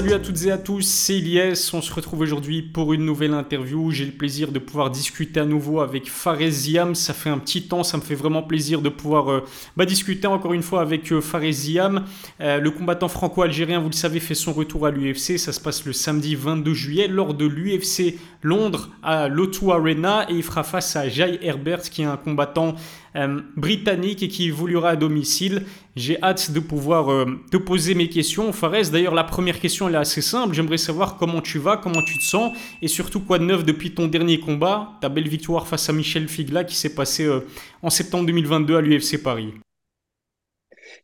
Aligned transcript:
Salut 0.00 0.09
à 0.12 0.18
toutes 0.18 0.42
et 0.44 0.50
à 0.50 0.58
tous, 0.58 0.82
c'est 0.82 1.18
Ilyes. 1.18 1.70
On 1.72 1.80
se 1.80 1.92
retrouve 1.92 2.20
aujourd'hui 2.20 2.62
pour 2.62 2.92
une 2.92 3.04
nouvelle 3.04 3.32
interview. 3.32 3.92
J'ai 3.92 4.06
le 4.06 4.10
plaisir 4.10 4.50
de 4.50 4.58
pouvoir 4.58 4.90
discuter 4.90 5.38
à 5.38 5.44
nouveau 5.44 5.80
avec 5.80 6.10
Fares 6.10 6.50
Ziam. 6.50 6.96
Ça 6.96 7.14
fait 7.14 7.30
un 7.30 7.38
petit 7.38 7.68
temps, 7.68 7.84
ça 7.84 7.96
me 7.96 8.02
fait 8.02 8.16
vraiment 8.16 8.42
plaisir 8.42 8.82
de 8.82 8.88
pouvoir 8.88 9.30
euh, 9.30 9.44
bah, 9.76 9.86
discuter 9.86 10.26
encore 10.26 10.52
une 10.52 10.62
fois 10.62 10.80
avec 10.80 11.12
euh, 11.12 11.20
Fares 11.20 11.52
Ziam. 11.52 12.06
Euh, 12.40 12.58
le 12.58 12.70
combattant 12.72 13.06
franco-algérien, 13.06 13.78
vous 13.78 13.90
le 13.90 13.94
savez, 13.94 14.18
fait 14.18 14.34
son 14.34 14.52
retour 14.52 14.84
à 14.84 14.90
l'UFC. 14.90 15.38
Ça 15.38 15.52
se 15.52 15.60
passe 15.60 15.84
le 15.84 15.92
samedi 15.92 16.34
22 16.34 16.74
juillet 16.74 17.06
lors 17.06 17.32
de 17.32 17.46
l'UFC 17.46 18.18
Londres 18.42 18.88
à 19.04 19.28
l'O2 19.28 19.70
Arena 19.70 20.26
et 20.28 20.34
il 20.34 20.42
fera 20.42 20.64
face 20.64 20.96
à 20.96 21.08
Jai 21.08 21.38
Herbert 21.42 21.82
qui 21.82 22.02
est 22.02 22.06
un 22.06 22.16
combattant 22.16 22.74
euh, 23.16 23.40
britannique 23.56 24.22
et 24.22 24.28
qui 24.28 24.48
évoluera 24.48 24.90
à 24.90 24.96
domicile. 24.96 25.64
J'ai 25.94 26.22
hâte 26.22 26.52
de 26.52 26.60
pouvoir 26.60 27.26
te 27.50 27.56
poser 27.56 27.94
mes 27.94 28.08
questions. 28.08 28.52
Fares, 28.52 28.90
d'ailleurs, 28.92 29.14
la 29.14 29.24
première 29.24 29.58
question 29.60 29.88
elle 29.88 29.94
est 29.94 29.98
assez 30.00 30.20
simple. 30.22 30.54
J'aimerais 30.54 30.78
savoir 30.78 31.16
comment 31.16 31.40
tu 31.40 31.58
vas, 31.58 31.76
comment 31.76 32.02
tu 32.02 32.18
te 32.18 32.22
sens 32.22 32.56
et 32.82 32.88
surtout 32.88 33.20
quoi 33.20 33.38
de 33.38 33.44
neuf 33.44 33.64
depuis 33.64 33.94
ton 33.94 34.06
dernier 34.06 34.40
combat, 34.40 34.92
ta 35.00 35.08
belle 35.08 35.28
victoire 35.28 35.66
face 35.66 35.88
à 35.88 35.92
Michel 35.92 36.28
Figla 36.28 36.64
qui 36.64 36.76
s'est 36.76 36.94
passé 36.94 37.24
euh, 37.26 37.40
en 37.82 37.90
septembre 37.90 38.26
2022 38.26 38.76
à 38.76 38.80
l'UFC 38.80 39.22
Paris. 39.22 39.54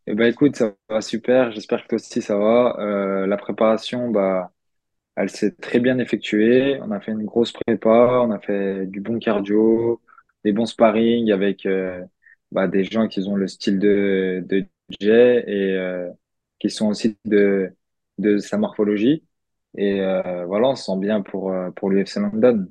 Eh 0.06 0.14
ben, 0.14 0.26
écoute, 0.26 0.56
ça 0.56 0.72
va 0.88 1.00
super. 1.00 1.52
J'espère 1.52 1.82
que 1.82 1.88
toi 1.88 1.96
aussi 1.96 2.22
ça 2.22 2.36
va. 2.36 3.26
la 3.26 3.36
préparation, 3.36 4.10
bah, 4.10 4.50
elle 5.16 5.30
s'est 5.30 5.52
très 5.52 5.80
bien 5.80 5.98
effectuée. 5.98 6.78
On 6.82 6.90
a 6.92 7.00
fait 7.00 7.12
une 7.12 7.24
grosse 7.24 7.52
prépa, 7.52 8.20
on 8.22 8.30
a 8.30 8.38
fait 8.38 8.86
du 8.86 9.00
bon 9.00 9.18
cardio, 9.18 10.00
des 10.44 10.52
bons 10.52 10.66
sparring 10.66 11.32
avec 11.32 11.66
euh, 11.66 12.04
bah, 12.52 12.68
des 12.68 12.84
gens 12.84 13.08
qui 13.08 13.20
ont 13.28 13.36
le 13.36 13.48
style 13.48 13.78
de, 13.78 14.44
de 14.46 14.66
Jay 15.00 15.44
et 15.46 15.74
euh, 15.76 16.10
qui 16.60 16.70
sont 16.70 16.88
aussi 16.88 17.16
de, 17.24 17.72
de 18.18 18.38
sa 18.38 18.58
morphologie. 18.58 19.24
Et 19.76 20.00
euh, 20.00 20.44
voilà, 20.46 20.68
on 20.68 20.74
se 20.74 20.84
sent 20.84 20.98
bien 20.98 21.20
pour, 21.20 21.52
pour 21.74 21.90
l'UFC 21.90 22.16
London. 22.16 22.66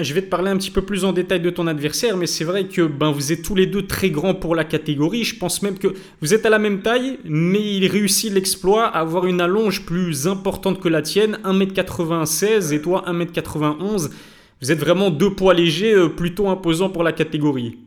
Je 0.00 0.12
vais 0.12 0.22
te 0.22 0.28
parler 0.28 0.50
un 0.50 0.56
petit 0.56 0.72
peu 0.72 0.82
plus 0.82 1.04
en 1.04 1.12
détail 1.12 1.40
de 1.40 1.50
ton 1.50 1.68
adversaire, 1.68 2.16
mais 2.16 2.26
c'est 2.26 2.42
vrai 2.42 2.66
que 2.66 2.82
ben, 2.82 3.12
vous 3.12 3.32
êtes 3.32 3.42
tous 3.42 3.54
les 3.54 3.66
deux 3.66 3.86
très 3.86 4.10
grands 4.10 4.34
pour 4.34 4.56
la 4.56 4.64
catégorie. 4.64 5.22
Je 5.22 5.38
pense 5.38 5.62
même 5.62 5.78
que 5.78 5.86
vous 6.20 6.34
êtes 6.34 6.44
à 6.46 6.50
la 6.50 6.58
même 6.58 6.82
taille, 6.82 7.20
mais 7.24 7.60
il 7.60 7.86
réussit 7.86 8.32
l'exploit 8.32 8.86
à 8.86 9.00
avoir 9.00 9.26
une 9.26 9.40
allonge 9.40 9.86
plus 9.86 10.26
importante 10.26 10.80
que 10.80 10.88
la 10.88 11.00
tienne, 11.00 11.38
1m96 11.44 12.74
et 12.74 12.82
toi 12.82 13.04
1m91. 13.06 14.10
Vous 14.60 14.72
êtes 14.72 14.78
vraiment 14.78 15.10
deux 15.10 15.32
poids 15.32 15.54
légers 15.54 15.94
euh, 15.94 16.08
plutôt 16.08 16.48
imposants 16.48 16.90
pour 16.90 17.04
la 17.04 17.12
catégorie. 17.12 17.78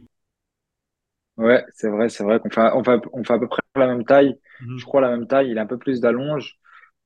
Ouais, 1.36 1.66
c'est 1.74 1.90
vrai, 1.90 2.08
c'est 2.08 2.24
vrai 2.24 2.40
qu'on 2.40 2.50
fait, 2.50 2.70
on 2.74 2.84
fait, 2.86 3.02
on 3.12 3.24
fait 3.26 3.34
à 3.34 3.40
peu 3.40 3.48
près 3.50 3.62
la 3.76 3.88
même 3.88 4.06
taille. 4.06 4.38
Mhm. 4.62 4.78
Je 4.78 4.86
crois 4.86 5.02
la 5.02 5.10
même 5.10 5.28
taille. 5.28 5.50
Il 5.50 5.58
a 5.58 5.64
un 5.64 5.68
peu 5.68 5.78
plus 5.78 6.00
d'allonge, 6.00 6.58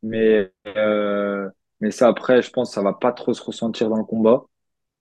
mais 0.03 0.51
euh, 0.67 1.49
mais 1.81 1.91
ça 1.91 2.07
après, 2.07 2.41
je 2.41 2.51
pense, 2.51 2.69
que 2.69 2.75
ça 2.75 2.81
va 2.81 2.93
pas 2.93 3.11
trop 3.11 3.33
se 3.33 3.43
ressentir 3.43 3.89
dans 3.89 3.97
le 3.97 4.03
combat 4.03 4.45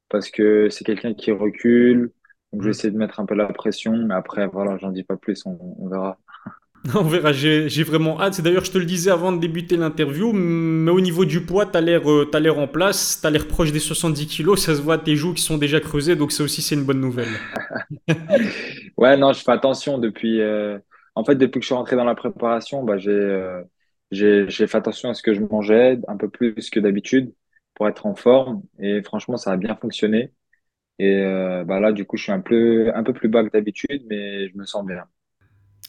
parce 0.08 0.30
que 0.30 0.68
c'est 0.70 0.84
quelqu'un 0.84 1.14
qui 1.14 1.32
recule. 1.32 2.12
Donc 2.52 2.62
je 2.62 2.66
vais 2.66 2.70
mhm. 2.70 2.70
essayer 2.70 2.90
de 2.90 2.98
mettre 2.98 3.20
un 3.20 3.26
peu 3.26 3.34
la 3.34 3.46
pression, 3.46 3.96
mais 3.96 4.14
après 4.14 4.46
voilà, 4.46 4.76
j'en 4.78 4.90
dis 4.90 5.04
pas 5.04 5.16
plus, 5.16 5.44
on 5.46 5.88
verra. 5.88 6.18
On 6.94 7.02
verra, 7.02 7.32
j'ai 7.32 7.82
vraiment 7.82 8.20
hâte. 8.20 8.40
D'ailleurs, 8.40 8.64
je 8.64 8.72
te 8.72 8.78
le 8.78 8.86
disais 8.86 9.10
avant 9.10 9.32
de 9.32 9.38
débuter 9.38 9.76
l'interview, 9.76 10.32
mais 10.32 10.90
au 10.90 11.00
niveau 11.00 11.24
du 11.24 11.44
poids, 11.44 11.66
tu 11.66 11.76
as 11.76 11.82
euh, 11.82 12.40
l'air 12.40 12.58
en 12.58 12.66
place, 12.66 13.18
tu 13.20 13.26
as 13.26 13.30
l'air 13.30 13.46
proche 13.46 13.70
des 13.70 13.78
70 13.78 14.26
kilos, 14.26 14.64
ça 14.64 14.74
se 14.74 14.80
voit 14.80 14.96
tes 14.96 15.14
joues 15.14 15.34
qui 15.34 15.42
sont 15.42 15.58
déjà 15.58 15.80
creusées, 15.80 16.16
donc 16.16 16.32
ça 16.32 16.42
aussi, 16.42 16.62
c'est 16.62 16.74
une 16.74 16.84
bonne 16.84 17.00
nouvelle. 17.00 17.28
ouais, 18.96 19.16
non, 19.16 19.32
je 19.32 19.42
fais 19.42 19.52
attention 19.52 19.98
depuis. 19.98 20.40
Euh, 20.40 20.78
en 21.14 21.24
fait, 21.24 21.34
depuis 21.34 21.60
que 21.60 21.64
je 21.64 21.66
suis 21.66 21.74
rentré 21.74 21.96
dans 21.96 22.04
la 22.04 22.14
préparation, 22.14 22.82
bah, 22.82 22.96
euh, 23.06 23.62
j'ai 24.10 24.48
fait 24.48 24.76
attention 24.76 25.10
à 25.10 25.14
ce 25.14 25.22
que 25.22 25.34
je 25.34 25.40
mangeais, 25.40 25.98
un 26.08 26.16
peu 26.16 26.28
plus 26.28 26.70
que 26.70 26.80
d'habitude, 26.80 27.32
pour 27.74 27.88
être 27.88 28.06
en 28.06 28.14
forme, 28.14 28.62
et 28.78 29.02
franchement, 29.02 29.36
ça 29.36 29.52
a 29.52 29.56
bien 29.56 29.76
fonctionné. 29.76 30.32
Et 30.98 31.22
bah 31.66 31.80
là, 31.80 31.92
du 31.92 32.04
coup, 32.06 32.16
je 32.16 32.24
suis 32.24 32.32
un 32.32 32.40
peu, 32.40 32.92
un 32.94 33.02
peu 33.04 33.12
plus 33.14 33.28
bas 33.28 33.44
que 33.44 33.50
d'habitude, 33.50 34.04
mais 34.08 34.48
je 34.48 34.56
me 34.58 34.64
sens 34.66 34.84
bien. 34.86 35.04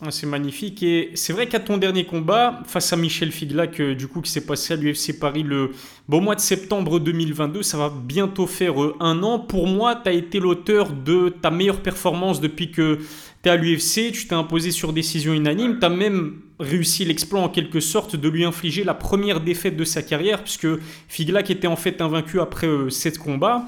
Ah, 0.03 0.09
c'est 0.09 0.25
magnifique. 0.25 0.81
Et 0.81 1.11
c'est 1.13 1.31
vrai 1.31 1.47
qu'à 1.47 1.59
ton 1.59 1.77
dernier 1.77 2.05
combat, 2.05 2.63
face 2.65 2.91
à 2.91 2.97
Michel 2.97 3.31
Figlac, 3.31 3.79
du 3.79 4.07
coup, 4.07 4.21
qui 4.21 4.31
s'est 4.31 4.45
passé 4.45 4.73
à 4.73 4.75
l'UFC 4.75 5.19
Paris 5.19 5.43
le 5.43 5.71
bon 6.07 6.21
mois 6.21 6.33
de 6.33 6.39
septembre 6.39 6.99
2022, 6.99 7.61
ça 7.61 7.77
va 7.77 7.93
bientôt 7.93 8.47
faire 8.47 8.81
euh, 8.81 8.95
un 8.99 9.21
an. 9.21 9.37
Pour 9.37 9.67
moi, 9.67 9.95
tu 9.95 10.09
as 10.09 10.13
été 10.13 10.39
l'auteur 10.39 10.91
de 10.91 11.29
ta 11.29 11.51
meilleure 11.51 11.81
performance 11.83 12.41
depuis 12.41 12.71
que 12.71 12.97
tu 13.43 13.49
es 13.49 13.51
à 13.51 13.55
l'UFC. 13.57 14.11
Tu 14.11 14.27
t'es 14.27 14.33
imposé 14.33 14.71
sur 14.71 14.91
décision 14.91 15.33
unanime. 15.33 15.77
Tu 15.77 15.85
as 15.85 15.89
même 15.89 16.41
réussi 16.61 17.05
l'exploit 17.05 17.41
en 17.41 17.49
quelque 17.49 17.79
sorte 17.79 18.15
de 18.15 18.29
lui 18.29 18.45
infliger 18.45 18.83
la 18.83 18.93
première 18.93 19.41
défaite 19.41 19.75
de 19.75 19.83
sa 19.83 20.01
carrière, 20.01 20.43
puisque 20.43 20.67
Figlac 21.07 21.49
était 21.49 21.67
en 21.67 21.75
fait 21.75 22.01
invaincu 22.01 22.39
après 22.39 22.67
euh, 22.67 22.89
sept 22.89 23.17
combats. 23.17 23.65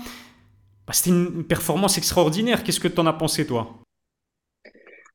Bah, 0.88 0.94
C'était 0.94 1.12
une 1.12 1.44
performance 1.44 1.98
extraordinaire. 1.98 2.64
Qu'est-ce 2.64 2.80
que 2.80 2.88
tu 2.88 3.00
en 3.00 3.06
as 3.06 3.14
pensé, 3.14 3.46
toi? 3.46 3.80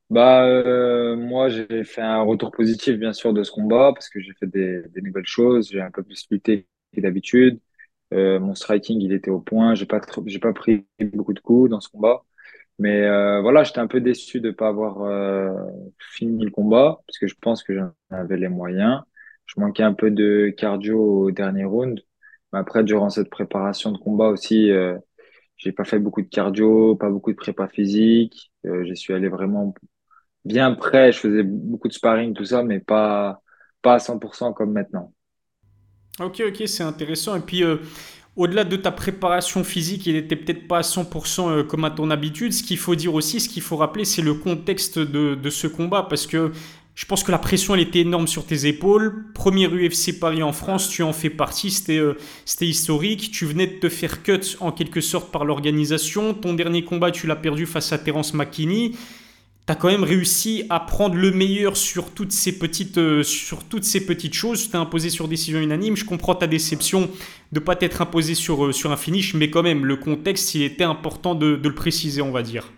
Bah, 0.09 0.45
euh, 0.45 1.15
moi, 1.15 1.49
j'ai 1.49 1.83
fait 1.83 2.01
un 2.01 2.21
retour 2.21 2.51
positif, 2.51 2.97
bien 2.97 3.13
sûr, 3.13 3.31
de 3.31 3.43
ce 3.43 3.51
combat 3.51 3.91
parce 3.93 4.09
que 4.09 4.19
j'ai 4.19 4.33
fait 4.33 4.47
des, 4.47 4.83
nouvelles 5.01 5.25
choses. 5.25 5.69
J'ai 5.71 5.81
un 5.81 5.91
peu 5.91 6.03
plus 6.03 6.25
lutté 6.31 6.67
que 6.95 7.01
d'habitude. 7.01 7.59
Euh, 8.13 8.39
mon 8.39 8.55
striking, 8.55 8.99
il 9.01 9.13
était 9.13 9.29
au 9.29 9.39
point. 9.39 9.75
J'ai 9.75 9.85
pas, 9.85 9.99
pas 9.99 10.53
pris 10.53 10.85
beaucoup 11.13 11.33
de 11.33 11.39
coups 11.39 11.69
dans 11.69 11.79
ce 11.79 11.89
combat. 11.89 12.23
Mais 12.79 13.05
euh, 13.05 13.41
voilà, 13.41 13.63
j'étais 13.63 13.79
un 13.79 13.87
peu 13.87 13.99
déçu 14.01 14.39
de 14.39 14.51
pas 14.51 14.69
avoir 14.69 15.01
euh, 15.03 15.51
fini 15.99 16.45
le 16.45 16.51
combat 16.51 16.99
parce 17.05 17.19
que 17.19 17.27
je 17.27 17.35
pense 17.41 17.63
que 17.63 17.75
j'en 17.75 17.91
avais 18.09 18.37
les 18.37 18.47
moyens. 18.47 19.01
Je 19.45 19.59
manquais 19.59 19.83
un 19.83 19.93
peu 19.93 20.11
de 20.11 20.53
cardio 20.55 20.97
au 21.25 21.31
dernier 21.31 21.65
round. 21.65 21.99
Mais 22.53 22.59
après, 22.59 22.83
durant 22.83 23.09
cette 23.09 23.29
préparation 23.29 23.91
de 23.91 23.97
combat 23.97 24.29
aussi, 24.29 24.71
euh, 24.71 24.97
j'ai 25.57 25.71
pas 25.73 25.83
fait 25.83 25.99
beaucoup 25.99 26.21
de 26.21 26.27
cardio, 26.29 26.95
pas 26.95 27.09
beaucoup 27.09 27.31
de 27.31 27.35
prépa 27.35 27.67
physique. 27.67 28.51
Euh, 28.65 28.83
j'y 28.85 28.95
suis 28.95 29.13
allé 29.13 29.27
vraiment 29.27 29.73
bien 30.45 30.73
prêt. 30.73 31.11
Je 31.11 31.19
faisais 31.19 31.43
beaucoup 31.43 31.89
de 31.89 31.93
sparring, 31.93 32.33
tout 32.33 32.45
ça, 32.45 32.63
mais 32.63 32.79
pas, 32.79 33.41
pas 33.81 33.95
à 33.95 33.99
100% 33.99 34.53
comme 34.53 34.71
maintenant. 34.71 35.13
Ok, 36.19 36.41
ok, 36.47 36.67
c'est 36.67 36.83
intéressant. 36.83 37.35
Et 37.35 37.41
puis, 37.41 37.63
euh, 37.63 37.77
au-delà 38.39 38.63
de 38.63 38.77
ta 38.77 38.91
préparation 38.91 39.65
physique, 39.65 40.07
il 40.07 40.13
n'était 40.13 40.37
peut-être 40.37 40.65
pas 40.65 40.77
à 40.77 40.81
100% 40.81 41.49
euh, 41.49 41.63
comme 41.63 41.83
à 41.83 41.91
ton 41.91 42.09
habitude. 42.09 42.53
Ce 42.53 42.63
qu'il 42.63 42.77
faut 42.77 42.95
dire 42.95 43.13
aussi, 43.13 43.41
ce 43.41 43.49
qu'il 43.49 43.61
faut 43.61 43.75
rappeler, 43.75 44.05
c'est 44.05 44.21
le 44.21 44.33
contexte 44.33 44.97
de, 44.97 45.49
ce 45.49 45.67
combat. 45.67 46.03
Parce 46.03 46.25
que 46.25 46.53
je 46.95 47.05
pense 47.05 47.25
que 47.25 47.31
la 47.31 47.37
pression, 47.37 47.75
elle 47.75 47.81
était 47.81 47.99
énorme 47.99 48.27
sur 48.27 48.45
tes 48.45 48.65
épaules. 48.65 49.25
Premier 49.33 49.67
UFC 49.67 50.17
Paris 50.17 50.41
en 50.41 50.53
France, 50.53 50.87
tu 50.87 51.03
en 51.03 51.11
fais 51.11 51.29
partie, 51.29 51.77
euh, 51.89 52.13
c'était 52.45 52.65
historique. 52.65 53.29
Tu 53.31 53.45
venais 53.45 53.67
de 53.67 53.73
te 53.73 53.89
faire 53.89 54.23
cut 54.23 54.55
en 54.61 54.71
quelque 54.71 55.01
sorte 55.01 55.33
par 55.33 55.43
l'organisation. 55.43 56.33
Ton 56.33 56.53
dernier 56.53 56.85
combat, 56.85 57.11
tu 57.11 57.27
l'as 57.27 57.35
perdu 57.35 57.65
face 57.65 57.91
à 57.91 57.97
Terence 57.97 58.33
McKinney 58.33 58.93
tu 59.73 59.79
quand 59.79 59.87
même 59.87 60.03
réussi 60.03 60.65
à 60.69 60.79
prendre 60.79 61.15
le 61.15 61.31
meilleur 61.31 61.77
sur 61.77 62.11
toutes 62.13 62.31
ces 62.31 62.57
petites, 62.57 62.97
euh, 62.97 63.21
sur 63.21 63.63
toutes 63.63 63.83
ces 63.83 64.05
petites 64.05 64.33
choses. 64.33 64.63
Tu 64.63 64.69
t'es 64.69 64.77
imposé 64.77 65.09
sur 65.09 65.27
décision 65.27 65.59
unanime. 65.59 65.95
Je 65.95 66.05
comprends 66.05 66.33
ta 66.33 66.47
déception 66.47 67.01
de 67.01 67.59
ne 67.59 67.59
pas 67.59 67.75
t'être 67.75 68.01
imposé 68.01 68.33
sur, 68.33 68.65
euh, 68.65 68.71
sur 68.71 68.91
un 68.91 68.97
finish, 68.97 69.35
mais 69.35 69.51
quand 69.51 69.61
même, 69.61 69.85
le 69.85 69.95
contexte, 69.95 70.55
il 70.55 70.63
était 70.63 70.83
important 70.83 71.35
de, 71.35 71.55
de 71.55 71.69
le 71.69 71.75
préciser, 71.75 72.21
on 72.21 72.31
va 72.31 72.41
dire. 72.41 72.71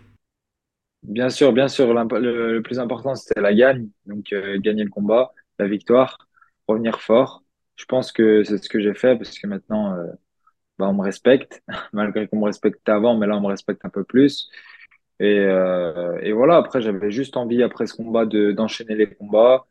Bien 1.02 1.30
sûr, 1.30 1.52
bien 1.52 1.68
sûr. 1.68 1.94
Le, 1.94 2.60
plus 2.60 2.78
important, 2.78 3.14
c'était 3.14 3.40
la 3.40 3.54
gagne. 3.54 3.88
Donc, 4.04 4.32
euh, 4.32 4.58
gagner 4.58 4.84
le 4.84 4.90
combat, 4.90 5.32
la 5.58 5.66
victoire, 5.66 6.28
revenir 6.68 7.00
fort. 7.00 7.42
Je 7.76 7.86
pense 7.86 8.12
que 8.12 8.44
c'est 8.44 8.58
ce 8.58 8.68
que 8.68 8.80
j'ai 8.80 8.94
fait 8.94 9.16
parce 9.16 9.38
que 9.38 9.46
maintenant, 9.46 9.96
bah, 10.78 10.88
on 10.88 10.94
me 10.94 11.02
respecte, 11.02 11.62
malgré 11.94 12.28
qu'on 12.28 12.38
me 12.38 12.44
respectait 12.44 12.92
avant, 12.92 13.16
mais 13.16 13.26
là, 13.26 13.36
on 13.38 13.40
me 13.40 13.46
respecte 13.46 13.84
un 13.84 13.88
peu 13.88 14.04
plus. 14.04 14.50
Et, 15.22 15.38
euh, 15.38 16.18
et 16.20 16.32
voilà, 16.32 16.56
après, 16.56 16.80
j'avais 16.80 17.12
juste 17.12 17.36
envie, 17.36 17.62
après 17.62 17.86
ce 17.86 17.94
combat, 17.94 18.26
de, 18.26 18.50
d'enchaîner 18.50 18.96
les 18.96 19.06
combats. 19.06 19.66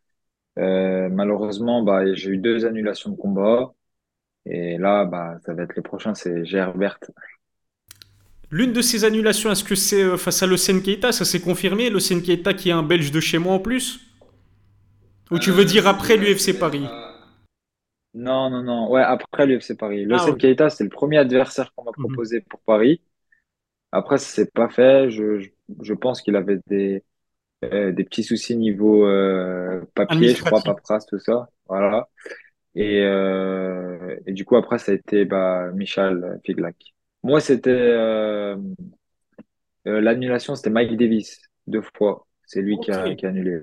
Euh, 0.57 1.09
malheureusement, 1.09 1.83
bah, 1.83 2.13
j'ai 2.13 2.29
eu 2.29 2.37
deux 2.37 2.65
annulations 2.65 3.09
de 3.11 3.17
combats. 3.17 3.73
Et 4.45 4.77
là, 4.77 5.03
bah, 5.03 5.39
ça 5.45 5.53
va 5.53 5.63
être 5.63 5.75
le 5.75 5.81
prochain, 5.81 6.15
c'est 6.15 6.45
Gerbert. 6.45 6.99
L'une 8.49 8.71
de 8.71 8.81
ces 8.81 9.03
annulations, 9.03 9.51
est-ce 9.51 9.65
que 9.65 9.75
c'est 9.75 10.01
euh, 10.01 10.15
face 10.15 10.41
à 10.41 10.47
Lucien 10.47 10.79
Keita 10.79 11.11
Ça 11.11 11.25
s'est 11.25 11.41
confirmé 11.41 11.89
Lucien 11.89 12.21
Keita 12.21 12.53
qui 12.53 12.69
est 12.69 12.73
un 12.73 12.83
Belge 12.83 13.11
de 13.11 13.19
chez 13.19 13.37
moi 13.37 13.53
en 13.53 13.59
plus? 13.59 13.99
Ou 15.31 15.39
tu 15.39 15.51
veux 15.51 15.65
dire 15.65 15.85
après 15.85 16.15
l'UFC 16.15 16.57
Paris? 16.57 16.87
Non, 18.13 18.49
non, 18.49 18.63
non. 18.63 18.89
Ouais, 18.89 19.01
après 19.01 19.45
l'UFC 19.45 19.77
Paris. 19.77 20.07
Ah, 20.09 20.31
Keita, 20.39 20.69
c'est 20.69 20.85
le 20.85 20.89
premier 20.89 21.17
adversaire 21.17 21.73
qu'on 21.75 21.83
m'a 21.83 21.91
mhm. 21.97 22.05
proposé 22.05 22.39
pour 22.39 22.61
Paris. 22.61 23.01
Après, 23.91 24.17
ça 24.17 24.25
s'est 24.25 24.51
pas 24.51 24.69
fait. 24.69 25.09
Je, 25.09 25.47
je, 25.81 25.93
pense 25.93 26.21
qu'il 26.21 26.35
avait 26.35 26.59
des, 26.67 27.03
euh, 27.63 27.91
des 27.91 28.03
petits 28.03 28.23
soucis 28.23 28.55
niveau 28.55 29.05
euh, 29.05 29.81
papier, 29.95 30.33
je 30.33 30.43
crois, 30.43 30.61
paperasse, 30.61 31.05
tout 31.05 31.19
ça. 31.19 31.49
Voilà. 31.67 32.09
Et, 32.75 33.01
euh, 33.01 34.15
et 34.25 34.31
du 34.31 34.45
coup, 34.45 34.55
après, 34.55 34.77
ça 34.77 34.91
a 34.91 34.95
été 34.95 35.25
bah, 35.25 35.71
Michel 35.73 36.39
Figlac. 36.45 36.75
Moi, 37.23 37.39
c'était 37.39 37.69
euh, 37.69 38.55
euh, 39.87 40.01
l'annulation, 40.01 40.55
c'était 40.55 40.69
Mike 40.69 40.97
Davis, 40.97 41.41
deux 41.67 41.81
fois. 41.81 42.27
C'est 42.45 42.61
lui 42.61 42.79
qui, 42.79 42.91
a, 42.91 43.13
qui 43.15 43.25
a 43.25 43.29
annulé. 43.29 43.61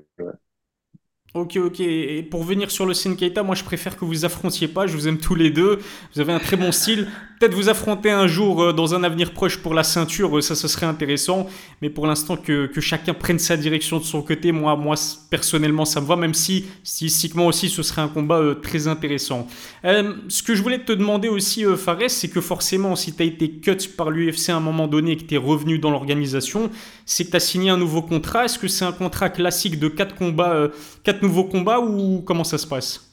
Ok, 1.34 1.56
ok. 1.56 1.80
Et 1.80 2.22
pour 2.22 2.42
venir 2.42 2.70
sur 2.70 2.86
le 2.86 2.94
Senkeita, 2.94 3.42
moi 3.42 3.54
je 3.54 3.62
préfère 3.62 3.98
que 3.98 4.06
vous 4.06 4.24
affrontiez 4.24 4.66
pas. 4.66 4.86
Je 4.86 4.94
vous 4.94 5.08
aime 5.08 5.18
tous 5.18 5.34
les 5.34 5.50
deux. 5.50 5.78
Vous 6.14 6.22
avez 6.22 6.32
un 6.32 6.38
très 6.38 6.56
bon 6.56 6.72
style. 6.72 7.06
Peut-être 7.38 7.54
vous 7.54 7.68
affronter 7.68 8.10
un 8.10 8.26
jour 8.26 8.62
euh, 8.62 8.72
dans 8.72 8.94
un 8.94 9.04
avenir 9.04 9.32
proche 9.32 9.58
pour 9.58 9.74
la 9.74 9.84
ceinture, 9.84 10.38
euh, 10.38 10.40
ça, 10.40 10.56
ce 10.56 10.66
serait 10.66 10.86
intéressant. 10.86 11.46
Mais 11.82 11.90
pour 11.90 12.06
l'instant, 12.06 12.36
que, 12.36 12.66
que, 12.66 12.80
chacun 12.80 13.14
prenne 13.14 13.38
sa 13.38 13.56
direction 13.56 13.98
de 13.98 14.04
son 14.04 14.22
côté, 14.22 14.50
moi, 14.50 14.74
moi 14.74 14.96
personnellement, 15.30 15.84
ça 15.84 16.00
me 16.00 16.06
va. 16.06 16.16
Même 16.16 16.34
si 16.34 16.64
stylistiquement 16.82 17.46
aussi, 17.46 17.68
ce 17.68 17.82
serait 17.82 18.02
un 18.02 18.08
combat 18.08 18.38
euh, 18.38 18.54
très 18.54 18.88
intéressant. 18.88 19.46
Euh, 19.84 20.14
ce 20.28 20.42
que 20.42 20.54
je 20.54 20.62
voulais 20.62 20.80
te 20.80 20.92
demander 20.92 21.28
aussi, 21.28 21.62
Fares, 21.76 22.08
c'est 22.08 22.28
que 22.28 22.40
forcément, 22.40 22.96
si 22.96 23.12
tu 23.12 23.22
as 23.22 23.26
été 23.26 23.50
cut 23.50 23.76
par 23.96 24.10
l'UFC 24.10 24.48
à 24.48 24.56
un 24.56 24.60
moment 24.60 24.88
donné 24.88 25.12
et 25.12 25.16
que 25.16 25.24
tu 25.24 25.34
es 25.34 25.38
revenu 25.38 25.78
dans 25.78 25.90
l'organisation, 25.90 26.70
c'est 27.04 27.26
que 27.26 27.30
tu 27.30 27.36
as 27.36 27.40
signé 27.40 27.70
un 27.70 27.76
nouveau 27.76 28.02
contrat. 28.02 28.46
Est-ce 28.46 28.58
que 28.58 28.66
c'est 28.66 28.86
un 28.86 28.92
contrat 28.92 29.28
classique 29.28 29.78
de 29.78 29.88
4 29.88 30.16
combats, 30.16 30.68
4 31.04 31.17
nouveaux 31.22 31.44
combats 31.44 31.80
ou 31.80 32.22
comment 32.22 32.44
ça 32.44 32.58
se 32.58 32.66
passe? 32.66 33.10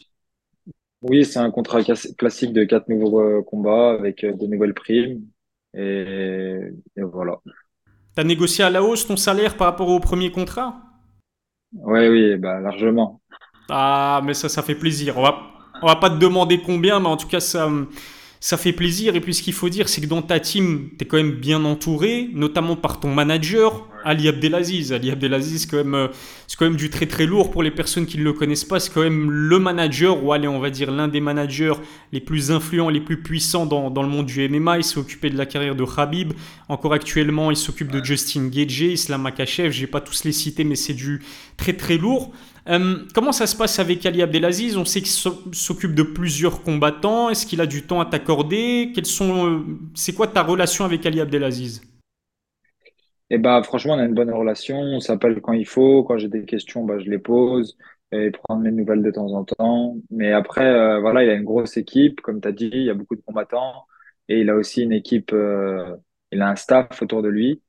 Oui, 1.01 1.23
c'est 1.23 1.39
un 1.39 1.51
contrat 1.51 1.81
classique 2.17 2.53
de 2.53 2.63
quatre 2.63 2.89
nouveaux 2.89 3.21
euh, 3.21 3.43
combats 3.43 3.91
avec 3.91 4.23
euh, 4.23 4.33
de 4.33 4.47
nouvelles 4.47 4.73
primes. 4.73 5.21
Et, 5.73 6.57
et 6.97 7.01
voilà. 7.01 7.39
T'as 8.15 8.23
négocié 8.23 8.63
à 8.63 8.69
la 8.69 8.81
hausse 8.81 9.05
ton 9.05 9.17
salaire 9.17 9.57
par 9.57 9.67
rapport 9.67 9.89
au 9.89 9.99
premier 9.99 10.31
contrat? 10.31 10.81
Oui, 11.73 12.07
oui, 12.07 12.37
bah, 12.37 12.59
largement. 12.59 13.21
Ah, 13.69 14.21
mais 14.23 14.33
ça, 14.33 14.49
ça 14.49 14.63
fait 14.63 14.75
plaisir. 14.75 15.17
On 15.17 15.23
va, 15.23 15.37
on 15.81 15.87
va 15.87 15.95
pas 15.97 16.09
te 16.09 16.17
demander 16.17 16.61
combien, 16.61 16.99
mais 16.99 17.07
en 17.07 17.17
tout 17.17 17.27
cas, 17.27 17.39
ça, 17.39 17.69
ça 18.39 18.57
fait 18.57 18.73
plaisir. 18.73 19.15
Et 19.15 19.21
puis, 19.21 19.33
ce 19.33 19.41
qu'il 19.41 19.53
faut 19.53 19.69
dire, 19.69 19.89
c'est 19.89 20.01
que 20.01 20.05
dans 20.05 20.21
ta 20.21 20.39
team, 20.39 20.89
tu 20.97 21.03
es 21.03 21.07
quand 21.07 21.17
même 21.17 21.33
bien 21.33 21.63
entouré, 21.65 22.29
notamment 22.33 22.75
par 22.75 22.99
ton 22.99 23.13
manager, 23.13 23.87
Ali 24.03 24.27
Abdelaziz. 24.27 24.93
Ali 24.93 25.09
Abdelaziz, 25.09 25.61
c'est 25.61 25.69
quand, 25.69 25.77
même, 25.77 25.95
euh, 25.95 26.07
c'est 26.47 26.57
quand 26.57 26.65
même 26.65 26.75
du 26.75 26.89
très 26.89 27.07
très 27.07 27.25
lourd 27.25 27.49
pour 27.49 27.63
les 27.63 27.71
personnes 27.71 28.05
qui 28.05 28.19
ne 28.19 28.23
le 28.23 28.33
connaissent 28.33 28.63
pas. 28.63 28.79
C'est 28.79 28.93
quand 28.93 29.01
même 29.01 29.31
le 29.31 29.57
manager, 29.57 30.23
ou 30.23 30.31
allez, 30.31 30.47
on 30.47 30.59
va 30.59 30.69
dire 30.69 30.91
l'un 30.91 31.07
des 31.07 31.19
managers 31.19 31.73
les 32.11 32.19
plus 32.19 32.51
influents, 32.51 32.89
les 32.89 33.01
plus 33.01 33.21
puissants 33.21 33.65
dans, 33.65 33.89
dans 33.89 34.03
le 34.03 34.09
monde 34.09 34.27
du 34.27 34.47
MMA. 34.47 34.77
Il 34.77 34.83
s'est 34.83 34.99
occupé 34.99 35.29
de 35.29 35.37
la 35.37 35.47
carrière 35.47 35.75
de 35.75 35.83
Khabib. 35.83 36.33
Encore 36.69 36.93
actuellement, 36.93 37.49
il 37.49 37.57
s'occupe 37.57 37.91
de 37.91 38.03
Justin 38.03 38.47
Gagey, 38.47 38.93
Islam 38.93 39.23
Makachev. 39.23 39.71
Je 39.71 39.81
vais 39.81 39.87
pas 39.87 40.01
tous 40.01 40.23
les 40.23 40.31
citer, 40.31 40.63
mais 40.63 40.75
c'est 40.75 40.93
du 40.93 41.21
très 41.57 41.73
très 41.73 41.97
lourd. 41.97 42.31
Euh, 42.67 42.97
comment 43.13 43.31
ça 43.31 43.45
se 43.45 43.55
passe 43.55 43.77
avec 43.79 44.05
Ali 44.05 44.21
Abdelaziz? 44.21 44.75
On 44.75 44.85
sait 44.85 45.01
qu'il 45.01 45.11
s'occupe 45.53 45.93
de 45.93 46.03
plusieurs 46.03 46.63
combattants. 46.63 47.29
Est-ce 47.29 47.45
qu'il 47.45 47.61
a 47.61 47.67
du 47.67 47.83
temps 47.83 47.99
à 47.99 48.05
t'accorder? 48.05 48.91
Sont, 49.03 49.45
euh, 49.45 49.59
c'est 49.93 50.13
quoi 50.13 50.27
ta 50.27 50.41
relation 50.41 50.83
avec 50.83 51.05
Ali 51.05 51.21
Abdelaziz? 51.21 51.81
Et 53.29 53.37
bah, 53.37 53.61
franchement, 53.63 53.93
on 53.93 53.99
a 53.99 54.05
une 54.05 54.15
bonne 54.15 54.31
relation. 54.31 54.77
On 54.77 54.99
s'appelle 54.99 55.41
quand 55.41 55.53
il 55.53 55.67
faut. 55.67 56.03
Quand 56.03 56.17
j'ai 56.17 56.27
des 56.27 56.45
questions, 56.45 56.83
bah, 56.83 56.97
je 56.99 57.09
les 57.09 57.19
pose 57.19 57.77
et 58.11 58.31
prendre 58.31 58.61
mes 58.61 58.71
nouvelles 58.71 59.03
de 59.03 59.11
temps 59.11 59.31
en 59.33 59.43
temps. 59.43 59.97
Mais 60.09 60.31
après, 60.31 60.65
euh, 60.65 60.99
voilà, 60.99 61.23
il 61.23 61.29
a 61.29 61.33
une 61.33 61.43
grosse 61.43 61.77
équipe. 61.77 62.21
Comme 62.21 62.41
tu 62.41 62.47
as 62.47 62.51
dit, 62.51 62.69
il 62.71 62.83
y 62.83 62.89
a 62.89 62.95
beaucoup 62.95 63.15
de 63.15 63.21
combattants. 63.21 63.85
Et 64.27 64.39
il 64.39 64.49
a 64.49 64.55
aussi 64.55 64.81
une 64.81 64.91
équipe, 64.91 65.31
il 66.31 66.41
a 66.41 66.49
un 66.49 66.55
staff 66.55 66.99
autour 67.01 67.21
de 67.21 67.27
lui. 67.29 67.61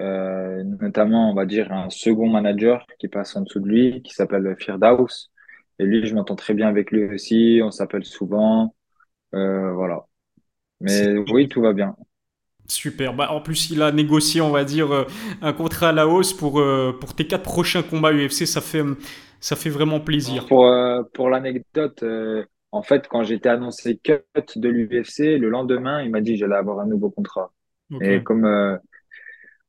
Euh, 0.00 0.64
notamment, 0.80 1.30
on 1.30 1.34
va 1.34 1.46
dire, 1.46 1.72
un 1.72 1.88
second 1.88 2.28
manager 2.28 2.86
qui 2.98 3.08
passe 3.08 3.36
en 3.36 3.42
dessous 3.42 3.60
de 3.60 3.68
lui, 3.68 4.02
qui 4.02 4.12
s'appelle 4.12 4.56
Firdaus. 4.58 5.30
Et 5.78 5.84
lui, 5.84 6.06
je 6.06 6.14
m'entends 6.14 6.36
très 6.36 6.54
bien 6.54 6.68
avec 6.68 6.90
lui 6.90 7.04
aussi. 7.04 7.60
On 7.62 7.70
s'appelle 7.70 8.04
souvent. 8.04 8.74
Euh, 9.34 9.72
voilà. 9.72 10.06
Mais 10.80 11.16
oui, 11.30 11.48
tout 11.48 11.60
va 11.60 11.72
bien. 11.72 11.96
Super. 12.68 13.14
Bah, 13.14 13.30
en 13.30 13.40
plus, 13.40 13.70
il 13.70 13.82
a 13.82 13.92
négocié, 13.92 14.40
on 14.40 14.50
va 14.50 14.64
dire, 14.64 14.92
euh, 14.92 15.04
un 15.42 15.52
contrat 15.52 15.90
à 15.90 15.92
la 15.92 16.08
hausse 16.08 16.32
pour, 16.32 16.62
pour 17.00 17.14
tes 17.14 17.26
quatre 17.26 17.42
prochains 17.42 17.82
combats 17.82 18.12
UFC. 18.12 18.46
Ça 18.46 18.60
fait, 18.60 18.82
ça 19.40 19.54
fait 19.54 19.70
vraiment 19.70 20.00
plaisir. 20.00 20.46
Pour, 20.46 20.74
pour 21.12 21.28
l'anecdote, 21.28 22.04
en 22.72 22.82
fait, 22.82 23.06
quand 23.08 23.22
j'étais 23.22 23.48
annoncé 23.48 24.00
cut 24.02 24.22
de 24.56 24.68
l'UFC, 24.68 25.38
le 25.38 25.48
lendemain, 25.50 26.02
il 26.02 26.10
m'a 26.10 26.20
dit 26.20 26.32
que 26.32 26.38
j'allais 26.38 26.56
avoir 26.56 26.80
un 26.80 26.86
nouveau 26.86 27.10
contrat. 27.10 27.52
Et 28.00 28.22
comme 28.22 28.78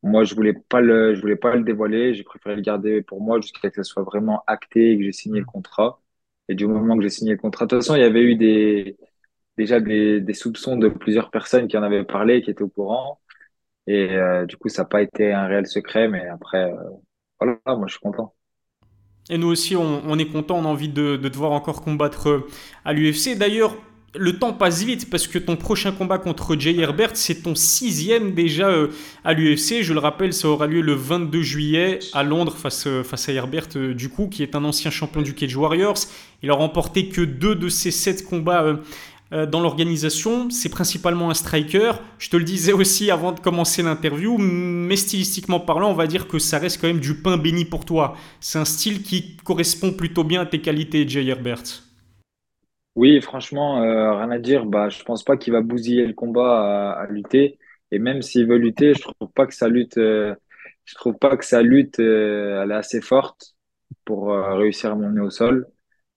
moi, 0.06 0.24
je 0.24 0.34
voulais 0.34 0.54
pas 0.54 0.80
le, 0.80 1.14
je 1.14 1.20
voulais 1.20 1.36
pas 1.36 1.54
le 1.56 1.64
dévoiler, 1.64 2.14
j'ai 2.14 2.22
préféré 2.22 2.56
le 2.56 2.62
garder 2.62 3.02
pour 3.02 3.20
moi 3.20 3.40
jusqu'à 3.40 3.70
que 3.70 3.76
ça 3.76 3.84
soit 3.84 4.04
vraiment 4.04 4.44
acté 4.46 4.92
et 4.92 4.98
que 4.98 5.04
j'ai 5.04 5.12
signé 5.12 5.40
le 5.40 5.46
contrat. 5.46 6.00
Et 6.48 6.54
du 6.54 6.66
moment 6.66 6.96
que 6.96 7.02
j'ai 7.02 7.10
signé 7.10 7.32
le 7.32 7.38
contrat, 7.38 7.66
de 7.66 7.70
toute 7.70 7.80
façon, 7.80 7.96
il 7.96 8.00
y 8.00 8.04
avait 8.04 8.22
eu 8.22 8.36
déjà 9.56 9.80
des, 9.80 10.34
soupçons 10.34 10.76
de 10.76 10.88
plusieurs 10.88 11.30
personnes 11.30 11.66
qui 11.66 11.76
en 11.76 11.82
avaient 11.82 12.04
parlé, 12.04 12.42
qui 12.42 12.50
étaient 12.50 12.62
au 12.62 12.68
courant. 12.68 13.20
Et 13.88 14.12
euh, 14.12 14.46
du 14.46 14.56
coup, 14.56 14.68
ça 14.68 14.82
n'a 14.82 14.88
pas 14.88 15.02
été 15.02 15.32
un 15.32 15.46
réel 15.46 15.66
secret, 15.66 16.08
mais 16.08 16.26
après, 16.28 16.72
euh, 16.72 16.76
voilà, 17.40 17.58
moi, 17.66 17.86
je 17.86 17.92
suis 17.92 18.00
content. 18.00 18.34
Et 19.28 19.38
nous 19.38 19.48
aussi, 19.48 19.74
on, 19.74 20.18
est 20.18 20.30
content, 20.30 20.58
on 20.58 20.64
a 20.64 20.68
envie 20.68 20.88
de, 20.88 21.16
de 21.16 21.28
te 21.28 21.36
voir 21.36 21.50
encore 21.50 21.82
combattre 21.82 22.28
euh, 22.28 22.46
à 22.84 22.92
l'UFC. 22.92 23.36
D'ailleurs, 23.36 23.76
le 24.18 24.38
temps 24.38 24.52
passe 24.52 24.82
vite 24.82 25.10
parce 25.10 25.26
que 25.26 25.38
ton 25.38 25.56
prochain 25.56 25.92
combat 25.92 26.18
contre 26.18 26.56
Jay 26.58 26.76
Herbert, 26.76 27.10
c'est 27.14 27.42
ton 27.42 27.54
sixième 27.54 28.34
déjà 28.34 28.68
euh, 28.68 28.88
à 29.24 29.32
l'UFC. 29.32 29.82
Je 29.82 29.92
le 29.92 30.00
rappelle, 30.00 30.32
ça 30.32 30.48
aura 30.48 30.66
lieu 30.66 30.80
le 30.80 30.94
22 30.94 31.42
juillet 31.42 31.98
à 32.12 32.22
Londres 32.22 32.56
face, 32.56 32.86
euh, 32.86 33.02
face 33.02 33.28
à 33.28 33.32
Herbert, 33.32 33.68
euh, 33.76 33.94
du 33.94 34.08
coup, 34.08 34.28
qui 34.28 34.42
est 34.42 34.54
un 34.54 34.64
ancien 34.64 34.90
champion 34.90 35.22
du 35.22 35.34
Cage 35.34 35.56
Warriors. 35.56 35.98
Il 36.42 36.50
a 36.50 36.54
remporté 36.54 37.08
que 37.08 37.20
deux 37.20 37.54
de 37.54 37.68
ses 37.68 37.90
sept 37.90 38.24
combats 38.24 38.78
dans 39.32 39.60
l'organisation. 39.60 40.50
C'est 40.50 40.68
principalement 40.68 41.30
un 41.30 41.34
striker. 41.34 41.92
Je 42.18 42.28
te 42.28 42.36
le 42.36 42.44
disais 42.44 42.72
aussi 42.72 43.10
avant 43.10 43.32
de 43.32 43.40
commencer 43.40 43.82
l'interview, 43.82 44.36
mais 44.38 44.96
stylistiquement 44.96 45.58
parlant, 45.58 45.90
on 45.90 45.94
va 45.94 46.06
dire 46.06 46.28
que 46.28 46.38
ça 46.38 46.58
reste 46.58 46.80
quand 46.80 46.86
même 46.86 47.00
du 47.00 47.14
pain 47.14 47.36
béni 47.36 47.64
pour 47.64 47.84
toi. 47.84 48.16
C'est 48.38 48.58
un 48.58 48.64
style 48.64 49.02
qui 49.02 49.36
correspond 49.42 49.92
plutôt 49.92 50.22
bien 50.22 50.42
à 50.42 50.46
tes 50.46 50.60
qualités, 50.60 51.08
Jay 51.08 51.26
Herbert. 51.26 51.85
Oui, 52.96 53.20
franchement, 53.20 53.82
euh, 53.82 54.14
rien 54.16 54.30
à 54.30 54.38
dire. 54.38 54.64
Bah, 54.66 54.88
je 54.88 55.02
pense 55.04 55.22
pas 55.24 55.36
qu'il 55.36 55.52
va 55.52 55.60
bousiller 55.60 56.06
le 56.06 56.14
combat 56.14 56.92
à, 56.94 57.02
à 57.02 57.06
lutter. 57.06 57.58
Et 57.90 57.98
même 57.98 58.22
s'il 58.22 58.46
veut 58.48 58.56
lutter, 58.56 58.94
je 58.94 59.02
trouve 59.02 59.30
pas 59.34 59.46
que 59.46 59.54
sa 59.54 59.68
lutte, 59.68 59.98
euh, 59.98 60.34
je 60.84 60.94
trouve 60.94 61.16
pas 61.18 61.36
que 61.36 61.44
sa 61.44 61.62
lutte, 61.62 62.00
euh, 62.00 62.62
elle 62.62 62.70
est 62.72 62.74
assez 62.74 63.00
forte 63.02 63.54
pour 64.04 64.32
euh, 64.32 64.54
réussir 64.56 64.92
à 64.92 64.96
m'emmener 64.96 65.20
au 65.20 65.30
sol. 65.30 65.66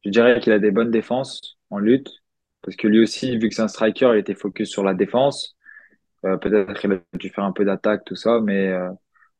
Je 0.06 0.10
dirais 0.12 0.40
qu'il 0.40 0.54
a 0.54 0.60
des 0.60 0.72
bonnes 0.72 0.92
défenses 0.92 1.58
en 1.70 1.80
lutte, 1.80 2.10
parce 2.62 2.78
que 2.78 2.88
lui 2.88 3.02
aussi, 3.02 3.38
vu 3.38 3.50
que 3.50 3.56
c'est 3.56 3.62
un 3.64 3.68
striker, 3.70 4.12
il 4.16 4.20
était 4.20 4.36
focus 4.36 4.70
sur 4.70 4.84
la 4.84 4.94
défense. 4.94 5.56
Euh, 6.26 6.38
peut-être 6.38 6.80
qu'il 6.80 6.92
a 6.94 7.00
dû 7.18 7.30
faire 7.30 7.46
un 7.46 7.52
peu 7.54 7.66
d'attaque, 7.66 8.04
tout 8.06 8.16
ça, 8.16 8.42
mais 8.42 8.68
euh, 8.70 8.90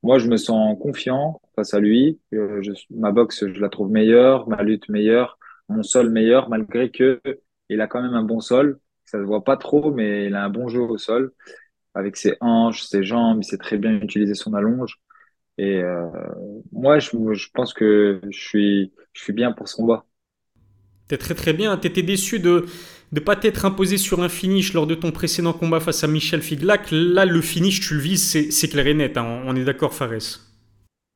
moi, 0.04 0.20
je 0.20 0.28
me 0.30 0.38
sens 0.38 0.78
confiant 0.82 1.42
face 1.56 1.74
à 1.74 1.80
lui. 1.82 2.20
Je- 2.32 2.72
ma 2.92 3.12
boxe, 3.12 3.48
je 3.48 3.60
la 3.62 3.70
trouve 3.70 3.92
meilleure, 3.92 4.48
ma 4.50 4.64
lutte 4.64 4.90
meilleure, 4.90 5.39
mon 5.70 5.84
sol 5.84 6.10
meilleur, 6.10 6.50
malgré 6.50 6.92
que 6.92 7.22
il 7.70 7.82
a 7.82 7.88
quand 7.88 8.02
même 8.02 8.16
un 8.16 8.24
bon 8.24 8.42
sol. 8.42 8.80
Ça 9.06 9.18
se 9.18 9.24
voit 9.24 9.44
pas 9.44 9.58
trop, 9.58 9.92
mais 9.92 10.26
il 10.26 10.36
a 10.36 10.44
un 10.44 10.50
bon 10.50 10.68
jeu 10.68 10.82
au 10.82 10.98
sol, 10.98 11.32
avec 11.96 12.18
ses 12.18 12.36
hanches, 12.42 12.84
ses 12.84 13.04
jambes, 13.04 13.40
il 13.42 13.46
sait 13.46 13.58
très 13.58 13.78
bien 13.78 13.92
utiliser 13.94 14.36
son 14.36 14.54
allonge. 14.54 15.00
Et 15.58 15.82
euh, 15.82 16.08
moi, 16.72 17.00
je, 17.00 17.10
pense 17.54 17.74
que 17.74 18.22
je 18.30 18.40
suis, 18.40 19.34
bien 19.34 19.52
pour 19.52 19.68
ce 19.68 19.76
combat. 19.76 20.06
T'es 21.08 21.18
très 21.18 21.34
très 21.34 21.54
bien. 21.54 21.76
T'étais 21.76 22.04
déçu 22.04 22.40
de 22.40 22.66
ne 23.12 23.20
pas 23.20 23.36
t'être 23.36 23.66
imposé 23.66 23.98
sur 23.98 24.22
un 24.22 24.30
finish 24.30 24.74
lors 24.74 24.88
de 24.88 24.96
ton 24.96 25.12
précédent 25.12 25.54
combat 25.54 25.80
face 25.80 26.04
à 26.04 26.08
Michel 26.08 26.42
Figlac. 26.42 26.88
Là, 26.92 27.26
le 27.26 27.42
finish, 27.42 27.82
tu 27.82 27.96
le 27.96 28.00
vises, 28.00 28.24
c'est 28.24 28.52
c'est 28.52 28.70
clair 28.70 28.88
et 28.88 28.94
net. 28.94 29.18
hein. 29.18 29.42
On 29.46 29.56
est 29.56 29.66
d'accord, 29.66 29.94
Fares. 29.94 30.49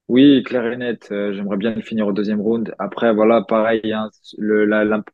Oui, 0.09 0.43
clair 0.43 0.65
et 0.71 0.77
net. 0.77 1.09
euh, 1.11 1.33
j'aimerais 1.33 1.57
bien 1.57 1.79
finir 1.81 2.07
au 2.07 2.11
deuxième 2.13 2.41
round. 2.41 2.75
Après, 2.77 3.13
voilà, 3.13 3.41
pareil, 3.41 3.93
hein, 3.93 4.09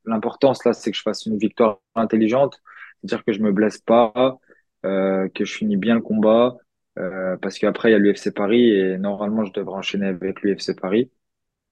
l'importance 0.05 0.65
là, 0.65 0.73
c'est 0.73 0.91
que 0.91 0.97
je 0.97 1.03
fasse 1.03 1.25
une 1.25 1.37
victoire 1.37 1.79
intelligente, 1.95 2.59
c'est-à-dire 3.01 3.23
que 3.23 3.31
je 3.31 3.41
me 3.41 3.51
blesse 3.51 3.77
pas, 3.79 4.39
euh, 4.85 5.29
que 5.29 5.45
je 5.45 5.53
finis 5.55 5.77
bien 5.77 5.95
le 5.95 6.01
combat, 6.01 6.57
euh, 6.97 7.37
parce 7.37 7.59
qu'après 7.59 7.89
il 7.89 7.91
y 7.93 7.95
a 7.95 7.99
l'UFC 7.99 8.31
Paris 8.33 8.71
et 8.71 8.97
normalement 8.97 9.45
je 9.45 9.53
devrais 9.53 9.77
enchaîner 9.77 10.07
avec 10.07 10.41
l'UFC 10.41 10.73
Paris. 10.75 11.11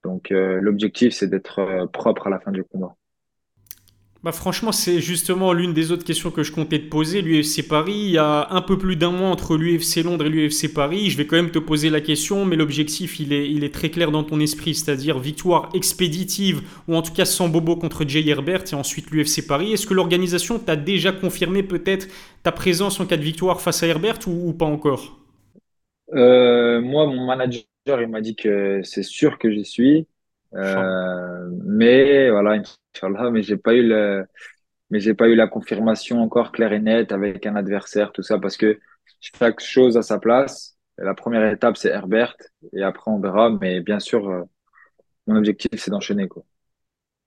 Donc 0.04 0.32
euh, 0.32 0.62
l'objectif 0.62 1.14
c'est 1.14 1.28
d'être 1.30 1.88
propre 1.94 2.28
à 2.28 2.30
la 2.32 2.40
fin 2.40 2.52
du 2.52 2.64
combat. 2.66 2.96
Bah 4.24 4.32
franchement, 4.32 4.72
c'est 4.72 5.00
justement 5.00 5.54
l'une 5.54 5.74
des 5.74 5.92
autres 5.92 6.04
questions 6.04 6.32
que 6.32 6.42
je 6.44 6.52
comptais 6.52 6.80
te 6.80 6.90
poser. 6.90 7.22
L'UFC 7.22 7.68
Paris, 7.68 7.94
il 7.94 8.10
y 8.10 8.18
a 8.18 8.48
un 8.52 8.62
peu 8.62 8.78
plus 8.78 8.96
d'un 8.96 9.12
mois 9.12 9.30
entre 9.30 9.56
l'UFC 9.58 10.04
Londres 10.04 10.26
et 10.26 10.30
l'UFC 10.30 10.74
Paris. 10.74 11.10
Je 11.12 11.18
vais 11.18 11.28
quand 11.28 11.36
même 11.36 11.52
te 11.52 11.60
poser 11.60 11.90
la 11.92 12.02
question, 12.02 12.44
mais 12.44 12.56
l'objectif, 12.56 13.20
il 13.20 13.32
est, 13.32 13.50
il 13.50 13.64
est 13.64 13.74
très 13.74 13.90
clair 13.90 14.12
dans 14.12 14.24
ton 14.24 14.40
esprit, 14.40 14.74
c'est-à-dire 14.74 15.20
victoire 15.20 15.70
expéditive, 15.76 16.64
ou 16.88 16.96
en 16.96 17.04
tout 17.04 17.14
cas 17.14 17.26
sans 17.26 17.48
bobo 17.48 17.76
contre 17.76 18.06
Jay 18.08 18.28
Herbert, 18.28 18.64
et 18.72 18.76
ensuite 18.76 19.12
l'UFC 19.12 19.46
Paris. 19.48 19.74
Est-ce 19.74 19.86
que 19.86 19.94
l'organisation 19.94 20.58
t'a 20.58 20.76
déjà 20.76 21.12
confirmé 21.12 21.62
peut-être 21.62 22.08
ta 22.44 22.52
présence 22.52 23.00
en 23.00 23.06
cas 23.06 23.18
de 23.18 23.24
victoire 23.24 23.62
face 23.62 23.84
à 23.84 23.88
Herbert 23.88 24.20
ou, 24.28 24.50
ou 24.50 24.54
pas 24.54 24.66
encore? 24.66 25.20
Euh, 26.14 26.82
moi, 26.82 27.06
mon 27.08 27.26
manager 27.26 27.64
il 28.02 28.08
m'a 28.08 28.22
dit 28.22 28.36
que 28.36 28.82
c'est 28.84 29.04
sûr 29.04 29.38
que 29.38 29.52
j'y 29.52 29.66
suis, 29.66 30.08
euh, 30.54 31.50
mais 31.66 32.30
voilà, 32.30 32.62
Inch'Allah, 33.06 33.32
mais 33.32 33.44
j'ai 33.44 33.58
pas 33.58 33.74
eu 33.75 33.84
le 33.88 34.25
mais 34.89 35.00
j'ai 35.00 35.13
pas 35.16 35.27
eu 35.30 35.36
la 35.36 35.48
confirmation 35.48 36.22
encore 36.22 36.51
claire 36.51 36.74
et 36.74 36.80
nette 36.80 37.12
avec 37.12 37.46
un 37.46 37.56
adversaire, 37.56 38.12
tout 38.13 38.24
ça, 38.24 38.39
parce 38.39 38.58
que 38.58 38.80
chaque 39.22 39.60
chose 39.62 39.98
a 39.98 40.01
sa 40.04 40.20
place. 40.20 40.77
La 40.98 41.13
première 41.16 41.46
étape, 41.51 41.77
c'est 41.77 41.89
Herbert, 41.89 42.36
et 42.74 42.84
après 42.84 43.12
on 43.12 43.20
verra. 43.20 43.50
Mais 43.62 43.82
bien 43.82 44.00
sûr, 44.00 44.30
euh, 44.30 44.44
mon 45.27 45.38
objectif, 45.38 45.70
c'est 45.77 45.92
d'enchaîner, 45.92 46.27
quoi. 46.27 46.44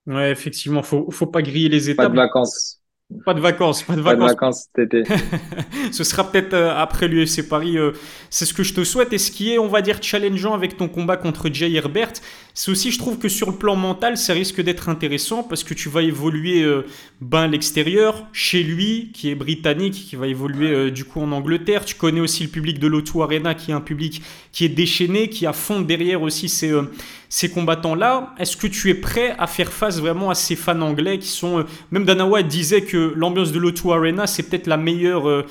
Ouais, 0.07 0.31
effectivement, 0.31 0.83
faut, 0.83 1.11
faut 1.11 1.27
pas 1.27 1.43
griller 1.43 1.69
les 1.69 1.89
Pas 1.97 2.09
de 2.09 2.15
étapes. 2.15 2.17
vacances. 2.17 2.81
Pas 3.25 3.35
de 3.35 3.41
vacances, 3.41 3.83
pas 3.83 3.97
de 3.97 4.01
Pas 4.03 4.15
de 4.17 4.21
vacances. 4.21 4.23
vacances 4.23 4.69
cet 4.77 4.93
été. 4.93 5.11
Ce 5.93 6.05
sera 6.05 6.31
peut-être 6.31 6.55
euh, 6.55 6.75
après 6.77 7.09
l'UFC 7.09 7.43
Paris. 7.49 7.79
euh, 7.79 7.93
c'est 8.31 8.47
ce 8.47 8.55
que 8.55 8.63
je 8.63 8.75
te 8.75 8.85
souhaite. 8.85 9.13
Et 9.13 9.19
ce 9.19 9.31
qui 9.33 9.53
est, 9.53 9.59
on 9.59 9.69
va 9.69 9.83
dire, 9.83 10.03
challengeant 10.03 10.55
avec 10.55 10.77
ton 10.77 10.89
combat 10.89 11.17
contre 11.17 11.49
Jay 11.53 11.73
Herbert, 11.73 12.13
c'est 12.61 12.71
aussi, 12.71 12.91
je 12.91 12.99
trouve 12.99 13.17
que 13.17 13.31
sur 13.31 13.51
le 13.51 13.57
plan 13.57 13.75
mental, 13.75 14.19
ça 14.19 14.35
risque 14.35 14.61
d'être 14.61 14.91
intéressant 14.91 15.43
parce 15.43 15.65
que 15.65 15.73
tu 15.73 15.89
vas 15.89 16.03
évoluer 16.03 16.63
euh, 16.63 16.83
ben, 17.23 17.45
à 17.45 17.47
l'extérieur, 17.47 18.27
chez 18.35 18.63
lui, 18.63 19.13
qui 19.15 19.31
est 19.31 19.35
britannique, 19.35 19.95
qui 19.95 20.15
va 20.15 20.27
évoluer 20.27 20.69
euh, 20.69 20.91
du 20.91 21.07
coup 21.07 21.23
en 21.23 21.33
Angleterre. 21.33 21.87
Tu 21.87 21.95
connais 21.95 22.21
aussi 22.21 22.43
le 22.43 22.51
public 22.51 22.79
de 22.79 22.87
l'O2 22.87 23.23
Arena, 23.23 23.55
qui 23.55 23.71
est 23.71 23.75
un 23.75 23.81
public 23.81 24.21
qui 24.53 24.67
est 24.67 24.69
déchaîné, 24.69 25.31
qui 25.31 25.47
a 25.47 25.55
fond 25.55 25.81
derrière 25.81 26.21
aussi 26.21 26.51
ces, 26.51 26.71
euh, 26.71 26.83
ces 27.31 27.49
combattants-là. 27.49 28.35
Est-ce 28.39 28.59
que 28.59 28.67
tu 28.67 28.91
es 28.91 28.95
prêt 28.95 29.35
à 29.39 29.47
faire 29.47 29.73
face 29.73 29.99
vraiment 29.99 30.29
à 30.29 30.35
ces 30.35 30.55
fans 30.55 30.83
anglais 30.83 31.19
qui 31.19 31.29
sont... 31.29 31.65
même 31.91 32.05
Dana 32.05 32.27
White 32.27 32.49
disait 32.49 32.83
que 32.83 33.15
l'ambiance 33.17 33.53
de 33.53 33.59
l'O2 33.59 33.91
Arena, 33.97 34.27
c'est 34.27 34.43
peut-être 34.43 34.67
la 34.67 34.77
meilleure... 34.77 35.47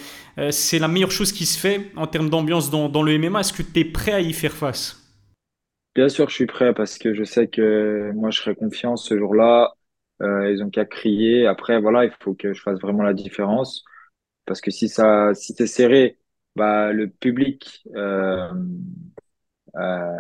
c'est 0.52 0.78
la 0.78 0.88
meilleure 0.88 1.12
chose 1.12 1.32
qui 1.32 1.48
se 1.48 1.58
fait 1.58 1.90
en 1.96 2.06
termes 2.06 2.30
d'ambiance 2.30 2.70
dans, 2.70 2.88
dans 2.88 3.02
le 3.02 3.18
MMA. 3.18 3.40
Est-ce 3.40 3.54
que 3.54 3.64
tu 3.64 3.80
es 3.80 3.84
prêt 3.84 4.12
à 4.12 4.22
y 4.22 4.32
faire 4.32 4.54
face? 4.54 5.09
Bien 5.96 6.08
sûr, 6.10 6.30
je 6.30 6.36
suis 6.36 6.46
prêt 6.46 6.74
parce 6.74 6.98
que 6.98 7.14
je 7.14 7.24
sais 7.24 7.48
que 7.48 8.12
moi, 8.14 8.30
je 8.32 8.40
serai 8.40 8.56
confiant 8.56 8.96
ce 8.96 9.18
jour-là. 9.18 9.74
Euh, 10.22 10.52
ils 10.52 10.64
ont 10.64 10.70
qu'à 10.70 10.86
crier. 10.86 11.48
Après, 11.48 11.80
voilà, 11.82 12.06
il 12.06 12.12
faut 12.22 12.34
que 12.36 12.54
je 12.54 12.62
fasse 12.62 12.80
vraiment 12.80 13.04
la 13.04 13.14
différence. 13.14 13.84
Parce 14.46 14.62
que 14.62 14.72
si 14.72 14.90
ça, 14.90 15.34
si 15.36 15.54
c'est 15.54 15.68
serré, 15.68 16.20
bah, 16.56 16.94
le 16.94 17.10
public, 17.10 17.84
euh, 17.96 18.50
euh, 19.78 20.18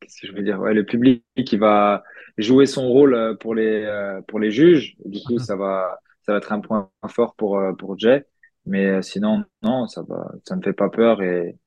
qu'est-ce 0.00 0.20
que 0.22 0.26
je 0.28 0.32
veux 0.32 0.42
dire? 0.42 0.60
Ouais, 0.60 0.74
le 0.74 0.84
public 0.84 1.24
qui 1.46 1.56
va 1.56 2.04
jouer 2.38 2.66
son 2.66 2.88
rôle 2.88 3.14
euh, 3.14 3.34
pour 3.34 3.54
les, 3.54 3.84
euh, 3.84 4.20
pour 4.22 4.38
les 4.40 4.50
juges. 4.50 4.96
Du 5.04 5.20
coup, 5.22 5.38
ça 5.38 5.56
va, 5.56 6.00
ça 6.22 6.32
va 6.32 6.38
être 6.38 6.52
un 6.52 6.60
point 6.60 6.90
fort 7.08 7.34
pour, 7.36 7.58
euh, 7.58 7.72
pour 7.74 7.98
Jay. 7.98 8.24
Mais 8.66 9.02
sinon, 9.02 9.44
non, 9.62 9.86
ça 9.88 10.02
va, 10.02 10.32
ça 10.46 10.56
me 10.56 10.62
fait 10.62 10.72
pas 10.74 10.90
peur 10.90 11.22
et 11.22 11.58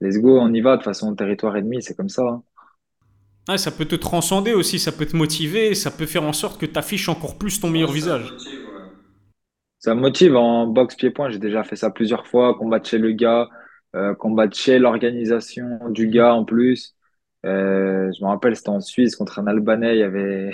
let's 0.00 0.18
go, 0.18 0.38
on 0.40 0.52
y 0.54 0.60
va. 0.60 0.72
De 0.72 0.76
toute 0.78 0.84
façon, 0.86 1.14
territoire 1.16 1.56
ennemi, 1.56 1.82
c'est 1.82 1.94
comme 1.96 2.08
ça. 2.10 2.22
hein. 2.28 2.44
Ouais, 3.48 3.58
Ça 3.58 3.70
peut 3.70 3.84
te 3.84 3.96
transcender 3.96 4.54
aussi, 4.54 4.78
ça 4.78 4.92
peut 4.92 5.04
te 5.06 5.14
motiver, 5.16 5.74
ça 5.74 5.90
peut 5.90 6.06
faire 6.06 6.22
en 6.22 6.32
sorte 6.32 6.58
que 6.60 6.64
tu 6.66 6.78
affiches 6.78 7.08
encore 7.10 7.36
plus 7.36 7.60
ton 7.60 7.68
meilleur 7.68 7.92
ça 7.92 7.92
visage. 7.92 8.34
motive, 8.34 8.60
ouais. 8.68 8.90
Ça 9.78 9.94
me 9.94 10.00
motive 10.00 10.36
en 10.36 10.66
boxe 10.66 10.94
pied-point. 10.96 11.30
J'ai 11.30 11.38
déjà 11.38 11.64
fait 11.64 11.76
ça 11.76 11.90
plusieurs 11.90 12.26
fois, 12.26 12.54
combattre 12.56 12.88
chez 12.88 12.98
le 12.98 13.12
gars, 13.12 13.48
euh, 13.96 14.14
combattre 14.14 14.56
chez 14.56 14.78
l'organisation 14.78 15.88
du 15.90 16.08
gars 16.08 16.34
en 16.34 16.44
plus. 16.44 16.96
Euh, 17.46 18.10
je 18.18 18.22
me 18.24 18.28
rappelle, 18.28 18.56
c'était 18.56 18.68
en 18.70 18.80
Suisse 18.80 19.16
contre 19.16 19.38
un 19.38 19.46
Albanais. 19.46 19.96
Il 19.96 20.00
y 20.00 20.02
avait, 20.02 20.50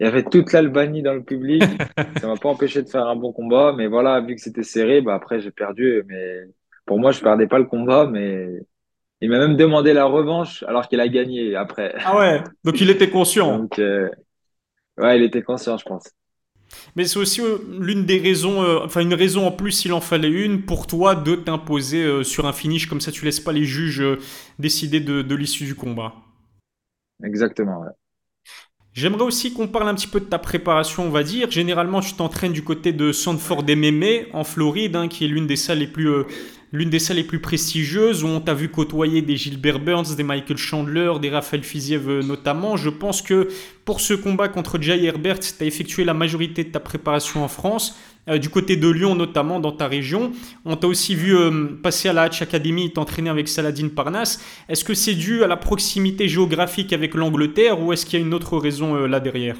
il 0.00 0.04
y 0.04 0.06
avait 0.08 0.24
toute 0.24 0.52
l'Albanie 0.52 1.02
dans 1.02 1.14
le 1.14 1.22
public. 1.24 1.62
Ça 2.20 2.26
m'a 2.26 2.36
pas 2.36 2.48
empêché 2.48 2.82
de 2.82 2.88
faire 2.88 3.06
un 3.06 3.16
bon 3.16 3.32
combat, 3.32 3.72
mais 3.76 3.86
voilà, 3.86 4.20
vu 4.20 4.34
que 4.34 4.40
c'était 4.40 4.62
serré, 4.64 5.00
bah 5.00 5.14
après 5.14 5.40
j'ai 5.40 5.52
perdu. 5.52 6.02
Mais 6.08 6.40
pour 6.86 6.98
moi, 6.98 7.12
je 7.12 7.20
perdais 7.20 7.46
pas 7.46 7.58
le 7.58 7.66
combat, 7.66 8.06
mais 8.06 8.48
il 9.24 9.30
m'a 9.30 9.38
même 9.38 9.56
demandé 9.56 9.94
la 9.94 10.04
revanche 10.04 10.62
alors 10.64 10.86
qu'il 10.86 11.00
a 11.00 11.08
gagné 11.08 11.56
après. 11.56 11.94
Ah 12.04 12.18
ouais, 12.18 12.44
donc 12.62 12.78
il 12.82 12.90
était 12.90 13.08
conscient. 13.08 13.58
Donc, 13.58 13.78
euh, 13.78 14.10
ouais, 14.98 15.16
il 15.18 15.22
était 15.24 15.40
conscient, 15.40 15.78
je 15.78 15.84
pense. 15.86 16.10
Mais 16.94 17.04
c'est 17.06 17.18
aussi 17.18 17.40
euh, 17.40 17.56
l'une 17.80 18.04
des 18.04 18.18
raisons, 18.18 18.62
euh, 18.62 18.80
enfin 18.84 19.00
une 19.00 19.14
raison 19.14 19.46
en 19.46 19.50
plus, 19.52 19.72
s'il 19.72 19.94
en 19.94 20.02
fallait 20.02 20.28
une, 20.28 20.66
pour 20.66 20.86
toi 20.86 21.14
de 21.14 21.36
t'imposer 21.36 22.02
euh, 22.04 22.22
sur 22.22 22.46
un 22.46 22.52
finish, 22.52 22.86
comme 22.86 23.00
ça 23.00 23.12
tu 23.12 23.24
laisses 23.24 23.40
pas 23.40 23.52
les 23.52 23.64
juges 23.64 24.02
décider 24.58 25.00
de, 25.00 25.22
de 25.22 25.34
l'issue 25.34 25.64
du 25.64 25.74
combat. 25.74 26.12
Exactement. 27.22 27.80
ouais. 27.80 27.88
J'aimerais 28.94 29.24
aussi 29.24 29.52
qu'on 29.52 29.66
parle 29.66 29.88
un 29.88 29.94
petit 29.96 30.06
peu 30.06 30.20
de 30.20 30.26
ta 30.26 30.38
préparation, 30.38 31.04
on 31.04 31.10
va 31.10 31.24
dire. 31.24 31.50
Généralement, 31.50 32.00
tu 32.00 32.12
t'entraînes 32.12 32.52
du 32.52 32.62
côté 32.62 32.92
de 32.92 33.10
Sanford 33.10 33.64
MMA 33.68 34.28
en 34.32 34.44
Floride, 34.44 34.94
hein, 34.94 35.08
qui 35.08 35.24
est 35.24 35.28
l'une 35.28 35.48
des 35.48 35.56
salles 35.56 35.78
les 35.78 35.88
plus, 35.88 36.08
euh, 36.08 36.22
l'une 36.70 36.90
des 36.90 37.00
salles 37.00 37.16
les 37.16 37.24
plus 37.24 37.40
prestigieuses, 37.40 38.22
où 38.22 38.28
on 38.28 38.38
t'a 38.38 38.54
vu 38.54 38.68
côtoyer 38.68 39.20
des 39.20 39.36
Gilbert 39.36 39.80
Burns, 39.80 40.14
des 40.16 40.22
Michael 40.22 40.58
Chandler, 40.58 41.14
des 41.20 41.28
Raphaël 41.28 41.64
Fiziev 41.64 42.08
euh, 42.08 42.22
notamment. 42.22 42.76
Je 42.76 42.88
pense 42.88 43.20
que 43.20 43.48
pour 43.84 44.00
ce 44.00 44.14
combat 44.14 44.46
contre 44.46 44.80
Jay 44.80 45.02
Herbert, 45.02 45.40
tu 45.40 45.52
as 45.60 45.66
effectué 45.66 46.04
la 46.04 46.14
majorité 46.14 46.62
de 46.62 46.70
ta 46.70 46.78
préparation 46.78 47.42
en 47.42 47.48
France, 47.48 47.98
euh, 48.28 48.38
du 48.38 48.48
côté 48.48 48.76
de 48.76 48.88
Lyon 48.88 49.14
notamment, 49.14 49.60
dans 49.60 49.72
ta 49.72 49.86
région. 49.88 50.32
On 50.64 50.76
t'a 50.76 50.86
aussi 50.86 51.14
vu 51.14 51.36
euh, 51.36 51.68
passer 51.82 52.08
à 52.08 52.12
la 52.12 52.22
Hatch 52.22 52.42
Academy, 52.42 52.92
t'entraîner 52.92 53.30
avec 53.30 53.48
Saladin 53.48 53.88
Parnasse. 53.88 54.40
Est-ce 54.68 54.84
que 54.84 54.94
c'est 54.94 55.14
dû 55.14 55.42
à 55.44 55.46
la 55.46 55.56
proximité 55.56 56.28
géographique 56.28 56.92
avec 56.92 57.14
l'Angleterre 57.14 57.80
ou 57.80 57.92
est-ce 57.92 58.06
qu'il 58.06 58.18
y 58.18 58.22
a 58.22 58.26
une 58.26 58.34
autre 58.34 58.58
raison 58.58 58.96
euh, 58.96 59.06
là 59.06 59.20
derrière? 59.20 59.56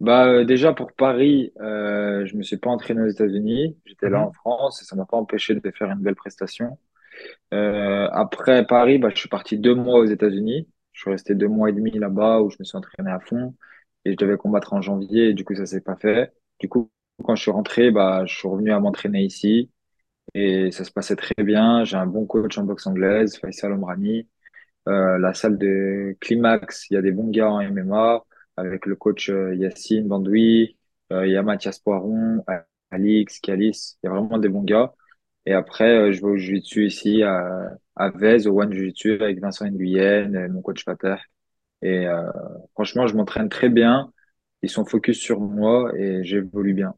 Bah, 0.00 0.44
déjà 0.44 0.72
pour 0.72 0.92
Paris, 0.92 1.52
je 1.58 2.36
me 2.36 2.42
suis 2.42 2.56
pas 2.58 2.70
entraîné 2.70 3.02
aux 3.02 3.08
États-Unis. 3.08 3.76
J'étais 3.86 4.08
là 4.10 4.20
Mhm. 4.20 4.26
en 4.26 4.32
France 4.32 4.82
et 4.82 4.84
ça 4.84 4.96
m'a 4.96 5.06
pas 5.06 5.16
empêché 5.16 5.54
de 5.54 5.70
faire 5.72 5.90
une 5.90 6.00
belle 6.00 6.14
prestation. 6.14 6.78
Après 7.52 8.66
Paris, 8.66 8.98
bah, 8.98 9.10
je 9.14 9.18
suis 9.20 9.28
parti 9.28 9.58
deux 9.58 9.74
mois 9.74 10.00
aux 10.00 10.06
États-Unis. 10.06 10.68
Je 10.92 11.00
suis 11.02 11.10
resté 11.10 11.34
deux 11.34 11.48
mois 11.48 11.70
et 11.70 11.72
demi 11.72 11.92
là-bas 11.92 12.40
où 12.42 12.50
je 12.50 12.56
me 12.60 12.64
suis 12.64 12.76
entraîné 12.78 13.10
à 13.10 13.20
fond 13.20 13.56
et 14.04 14.12
je 14.12 14.16
devais 14.16 14.36
combattre 14.36 14.72
en 14.74 14.82
janvier 14.82 15.30
et 15.30 15.34
du 15.34 15.44
coup 15.44 15.54
ça 15.54 15.66
s'est 15.66 15.80
pas 15.82 15.96
fait. 15.96 16.32
Du 16.60 16.68
coup, 16.68 16.90
quand 17.24 17.34
je 17.36 17.42
suis 17.42 17.50
rentré, 17.50 17.90
bah, 17.90 18.24
je 18.26 18.34
suis 18.36 18.48
revenu 18.48 18.72
à 18.72 18.80
m'entraîner 18.80 19.22
ici 19.24 19.70
et 20.34 20.70
ça 20.72 20.84
se 20.84 20.92
passait 20.92 21.16
très 21.16 21.44
bien. 21.44 21.84
J'ai 21.84 21.96
un 21.96 22.06
bon 22.06 22.26
coach 22.26 22.58
en 22.58 22.64
boxe 22.64 22.86
anglaise, 22.86 23.38
Faisal 23.38 23.72
Omrani. 23.72 24.28
Euh, 24.88 25.18
la 25.18 25.34
salle 25.34 25.58
de 25.58 26.16
Climax, 26.20 26.88
il 26.90 26.94
y 26.94 26.96
a 26.98 27.02
des 27.02 27.12
bons 27.12 27.30
gars 27.30 27.50
en 27.50 27.60
MMA 27.60 28.24
avec 28.56 28.86
le 28.86 28.96
coach 28.96 29.30
euh, 29.30 29.54
Yacine 29.54 30.08
Bandoui, 30.08 30.78
euh, 31.12 31.26
il 31.26 31.32
y 31.32 31.36
a 31.36 31.42
Mathias 31.42 31.78
Poiron, 31.80 32.44
Alix, 32.90 33.40
Calis, 33.40 33.96
il 34.02 34.06
y 34.06 34.10
a 34.10 34.12
vraiment 34.12 34.38
des 34.38 34.48
bons 34.48 34.62
gars. 34.64 34.94
Et 35.46 35.52
après, 35.54 35.84
euh, 36.10 36.12
je 36.12 36.20
vais 36.20 36.26
au 36.28 36.36
Jiu-Jitsu 36.36 36.86
ici 36.86 37.22
à, 37.22 37.70
à 37.96 38.10
Vez, 38.10 38.46
au 38.46 38.60
One 38.60 38.72
Jiu-Jitsu 38.72 39.12
avec 39.22 39.40
Vincent 39.40 39.66
Nguyen, 39.66 40.34
euh, 40.36 40.48
mon 40.48 40.62
coach 40.62 40.84
Pater. 40.84 41.16
Et 41.82 42.06
euh, 42.08 42.30
franchement, 42.74 43.06
je 43.06 43.16
m'entraîne 43.16 43.48
très 43.48 43.68
bien. 43.68 44.12
Ils 44.62 44.70
sont 44.70 44.84
focus 44.84 45.18
sur 45.20 45.40
moi 45.40 45.92
et 45.98 46.22
j'évolue 46.24 46.74
bien. 46.74 46.94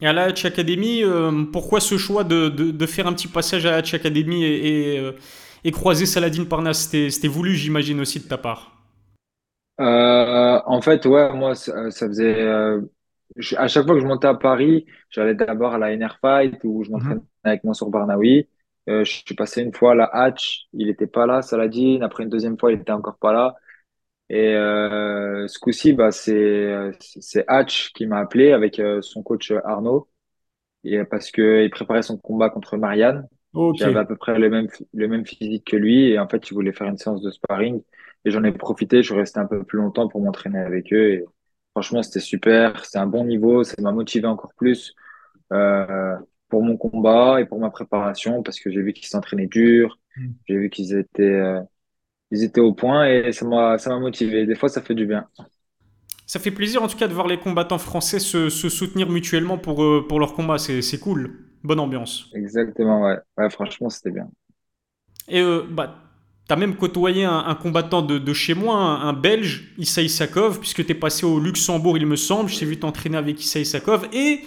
Et 0.00 0.06
à 0.06 0.12
la 0.12 0.24
Hatch 0.24 0.44
Academy, 0.44 1.02
euh, 1.02 1.44
pourquoi 1.52 1.80
ce 1.80 1.96
choix 1.98 2.24
de, 2.24 2.48
de- 2.48 2.70
de 2.70 2.86
faire 2.86 3.06
un 3.06 3.12
petit 3.12 3.28
passage 3.28 3.64
à 3.66 3.70
la 3.70 3.76
Hatch 3.78 3.94
Academy 3.94 4.44
et, 4.44 4.94
et, 4.94 4.98
euh, 4.98 5.12
et 5.64 5.70
croiser 5.70 6.06
Saladin 6.06 6.44
Parnasse? 6.44 6.88
C'était 6.90 7.28
voulu, 7.28 7.54
j'imagine, 7.54 8.00
aussi 8.00 8.18
de 8.20 8.24
ta 8.28 8.36
part. 8.38 8.72
Euh, 9.80 10.60
en 10.66 10.80
fait, 10.82 11.04
ouais, 11.06 11.32
moi, 11.34 11.54
ça, 11.54 11.90
ça 11.90 12.06
faisait. 12.06 12.40
euh, 12.40 12.80
je- 13.36 13.56
à 13.56 13.66
chaque 13.68 13.84
fois 13.86 13.94
que 13.94 14.00
je 14.00 14.06
montais 14.06 14.28
à 14.28 14.34
Paris, 14.34 14.86
j'allais 15.10 15.34
d'abord 15.34 15.74
à 15.74 15.78
la 15.78 15.92
NR 15.92 16.18
Fight 16.20 16.60
où 16.64 16.84
je 16.84 16.90
m'entraînais 16.90 17.20
Mhm. 17.20 17.26
avec 17.42 17.64
Mansour 17.64 17.90
Barnaoui. 17.90 18.48
Je 18.86 19.02
suis 19.04 19.34
passé 19.34 19.62
une 19.62 19.72
fois 19.74 19.92
à 19.92 19.94
la 19.94 20.04
Hatch, 20.06 20.66
il 20.74 20.88
était 20.90 21.06
pas 21.06 21.26
là, 21.26 21.42
Saladin. 21.42 22.00
Après 22.02 22.22
une 22.24 22.28
deuxième 22.30 22.58
fois, 22.58 22.72
il 22.72 22.80
était 22.80 22.92
encore 22.92 23.16
pas 23.18 23.32
là. 23.32 23.54
Et 24.30 24.54
euh, 24.54 25.46
ce 25.48 25.58
coup-ci, 25.58 25.92
bah, 25.92 26.10
c'est 26.10 26.90
c'est 27.00 27.44
Hatch 27.48 27.92
qui 27.92 28.06
m'a 28.06 28.18
appelé 28.18 28.52
avec 28.52 28.78
euh, 28.80 29.02
son 29.02 29.22
coach 29.22 29.52
Arnaud, 29.64 30.08
et 30.84 31.04
parce 31.04 31.30
que 31.30 31.64
il 31.64 31.70
préparait 31.70 32.02
son 32.02 32.18
combat 32.18 32.50
contre 32.50 32.76
Marianne. 32.76 33.28
Ok. 33.52 33.76
J'avais 33.78 33.98
à 33.98 34.04
peu 34.04 34.16
près 34.16 34.38
le 34.38 34.50
même, 34.50 34.68
le 34.92 35.08
même 35.08 35.26
physique 35.26 35.66
que 35.70 35.76
lui 35.76 36.10
et 36.10 36.18
en 36.18 36.28
fait, 36.28 36.50
ils 36.50 36.54
voulaient 36.54 36.72
faire 36.72 36.88
une 36.88 36.98
séance 36.98 37.22
de 37.22 37.30
sparring 37.30 37.82
et 38.24 38.30
j'en 38.30 38.42
ai 38.44 38.52
profité. 38.52 38.98
Je 39.02 39.12
suis 39.12 39.14
resté 39.14 39.38
un 39.40 39.46
peu 39.46 39.64
plus 39.64 39.78
longtemps 39.78 40.08
pour 40.08 40.20
m'entraîner 40.22 40.58
avec 40.58 40.92
eux 40.92 41.12
et 41.12 41.24
franchement, 41.72 42.02
c'était 42.02 42.20
super. 42.20 42.84
C'est 42.84 42.98
un 42.98 43.06
bon 43.06 43.24
niveau. 43.24 43.62
Ça 43.64 43.74
m'a 43.80 43.92
motivé 43.92 44.26
encore 44.26 44.52
plus 44.56 44.94
euh, 45.52 46.16
pour 46.48 46.62
mon 46.62 46.76
combat 46.76 47.40
et 47.40 47.46
pour 47.46 47.58
ma 47.60 47.70
préparation 47.70 48.42
parce 48.42 48.60
que 48.60 48.70
j'ai 48.70 48.82
vu 48.82 48.92
qu'ils 48.92 49.06
s'entraînaient 49.06 49.46
dur. 49.46 49.98
J'ai 50.48 50.56
vu 50.56 50.70
qu'ils 50.70 50.96
étaient, 50.96 51.22
euh, 51.24 51.60
ils 52.30 52.44
étaient 52.44 52.60
au 52.60 52.72
point 52.74 53.06
et 53.08 53.32
ça 53.32 53.46
m'a, 53.46 53.78
ça 53.78 53.90
m'a 53.90 53.98
motivé. 54.00 54.46
Des 54.46 54.54
fois, 54.56 54.68
ça 54.68 54.82
fait 54.82 54.94
du 54.94 55.06
bien. 55.06 55.28
Ça 56.26 56.38
fait 56.38 56.50
plaisir 56.50 56.82
en 56.82 56.88
tout 56.88 56.98
cas 56.98 57.08
de 57.08 57.14
voir 57.14 57.26
les 57.26 57.38
combattants 57.38 57.78
français 57.78 58.18
se, 58.18 58.50
se 58.50 58.68
soutenir 58.68 59.08
mutuellement 59.08 59.56
pour, 59.56 59.82
euh, 59.82 60.06
pour 60.06 60.20
leur 60.20 60.34
combat. 60.34 60.58
C'est 60.58 60.82
c'est 60.82 60.98
cool. 60.98 61.46
Bonne 61.62 61.80
ambiance. 61.80 62.26
Exactement, 62.34 63.00
ouais. 63.02 63.16
Ouais, 63.38 63.48
franchement, 63.50 63.88
c'était 63.88 64.10
bien. 64.10 64.30
Et 65.28 65.40
euh, 65.40 65.62
bah, 65.68 65.96
t'as 66.48 66.56
même 66.56 66.76
côtoyé 66.76 67.24
un, 67.24 67.38
un 67.46 67.54
combattant 67.54 68.02
de, 68.02 68.18
de 68.18 68.32
chez 68.32 68.54
moi, 68.54 68.76
un, 68.76 69.08
un 69.08 69.12
Belge, 69.12 69.72
Issa 69.78 70.02
Isakov, 70.02 70.60
puisque 70.60 70.84
t'es 70.84 70.94
passé 70.94 71.24
au 71.26 71.40
Luxembourg, 71.40 71.96
il 71.96 72.06
me 72.06 72.16
semble. 72.16 72.50
Je 72.50 72.58
t'ai 72.58 72.66
vu 72.66 72.78
t'entraîner 72.78 73.16
avec 73.16 73.40
Issa 73.40 73.60
Isakov. 73.60 74.08
Et 74.12 74.40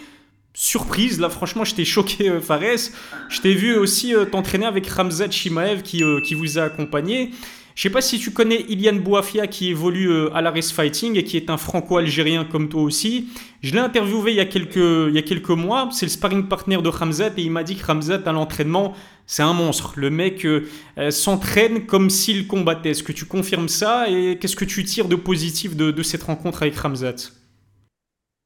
surprise, 0.54 1.20
là 1.20 1.30
franchement, 1.30 1.64
j'étais 1.64 1.86
choqué, 1.86 2.30
euh, 2.30 2.42
Fares. 2.42 2.92
Je 3.30 3.42
t'ai 3.42 3.54
vu 3.54 3.76
aussi 3.78 4.16
euh, 4.16 4.26
t'entraîner 4.26 4.66
avec 4.66 4.88
Ramzat 4.88 5.32
Chimaev 5.32 5.82
qui, 5.84 6.04
euh, 6.04 6.22
qui 6.22 6.36
vous 6.36 6.60
a 6.60 6.64
accompagné. 6.64 7.32
Je 7.78 7.84
sais 7.84 7.92
pas 7.92 8.02
si 8.02 8.18
tu 8.18 8.32
connais 8.32 8.62
Ilian 8.70 8.96
Bouafia 8.96 9.46
qui 9.46 9.70
évolue 9.70 10.10
euh, 10.10 10.34
à 10.34 10.42
la 10.42 10.50
Race 10.50 10.72
Fighting 10.72 11.16
et 11.16 11.24
qui 11.24 11.38
est 11.38 11.52
un 11.52 11.58
franco-algérien 11.58 12.44
comme 12.44 12.70
toi 12.70 12.82
aussi. 12.82 13.30
Je 13.62 13.72
l'ai 13.72 13.80
interviewé 13.80 14.32
il 14.32 14.38
y 14.38 14.40
a 14.40 14.46
quelques, 14.46 14.78
il 14.78 15.14
y 15.14 15.20
a 15.20 15.22
quelques 15.22 15.52
mois. 15.52 15.88
C'est 15.92 16.08
le 16.08 16.10
sparring 16.10 16.48
partner 16.48 16.82
de 16.82 16.90
Ramzat 16.90 17.34
et 17.38 17.44
il 17.44 17.52
m'a 17.52 17.62
dit 17.62 17.76
que 17.76 17.86
Ramzat 17.86 18.22
à 18.26 18.32
l'entraînement, 18.32 18.96
c'est 19.28 19.44
un 19.44 19.54
monstre. 19.54 19.94
Le 19.96 20.10
mec 20.10 20.44
euh, 20.44 20.66
euh, 20.98 21.12
s'entraîne 21.12 21.86
comme 21.86 22.10
s'il 22.10 22.48
combattait. 22.48 22.90
Est-ce 22.90 23.04
que 23.04 23.12
tu 23.12 23.26
confirmes 23.26 23.70
ça 23.70 24.10
et 24.10 24.40
qu'est-ce 24.40 24.56
que 24.56 24.66
tu 24.66 24.84
tires 24.84 25.08
de 25.08 25.16
positif 25.16 25.78
de, 25.78 26.02
cette 26.02 26.24
rencontre 26.24 26.64
avec 26.64 26.76
Ramzat 26.78 27.30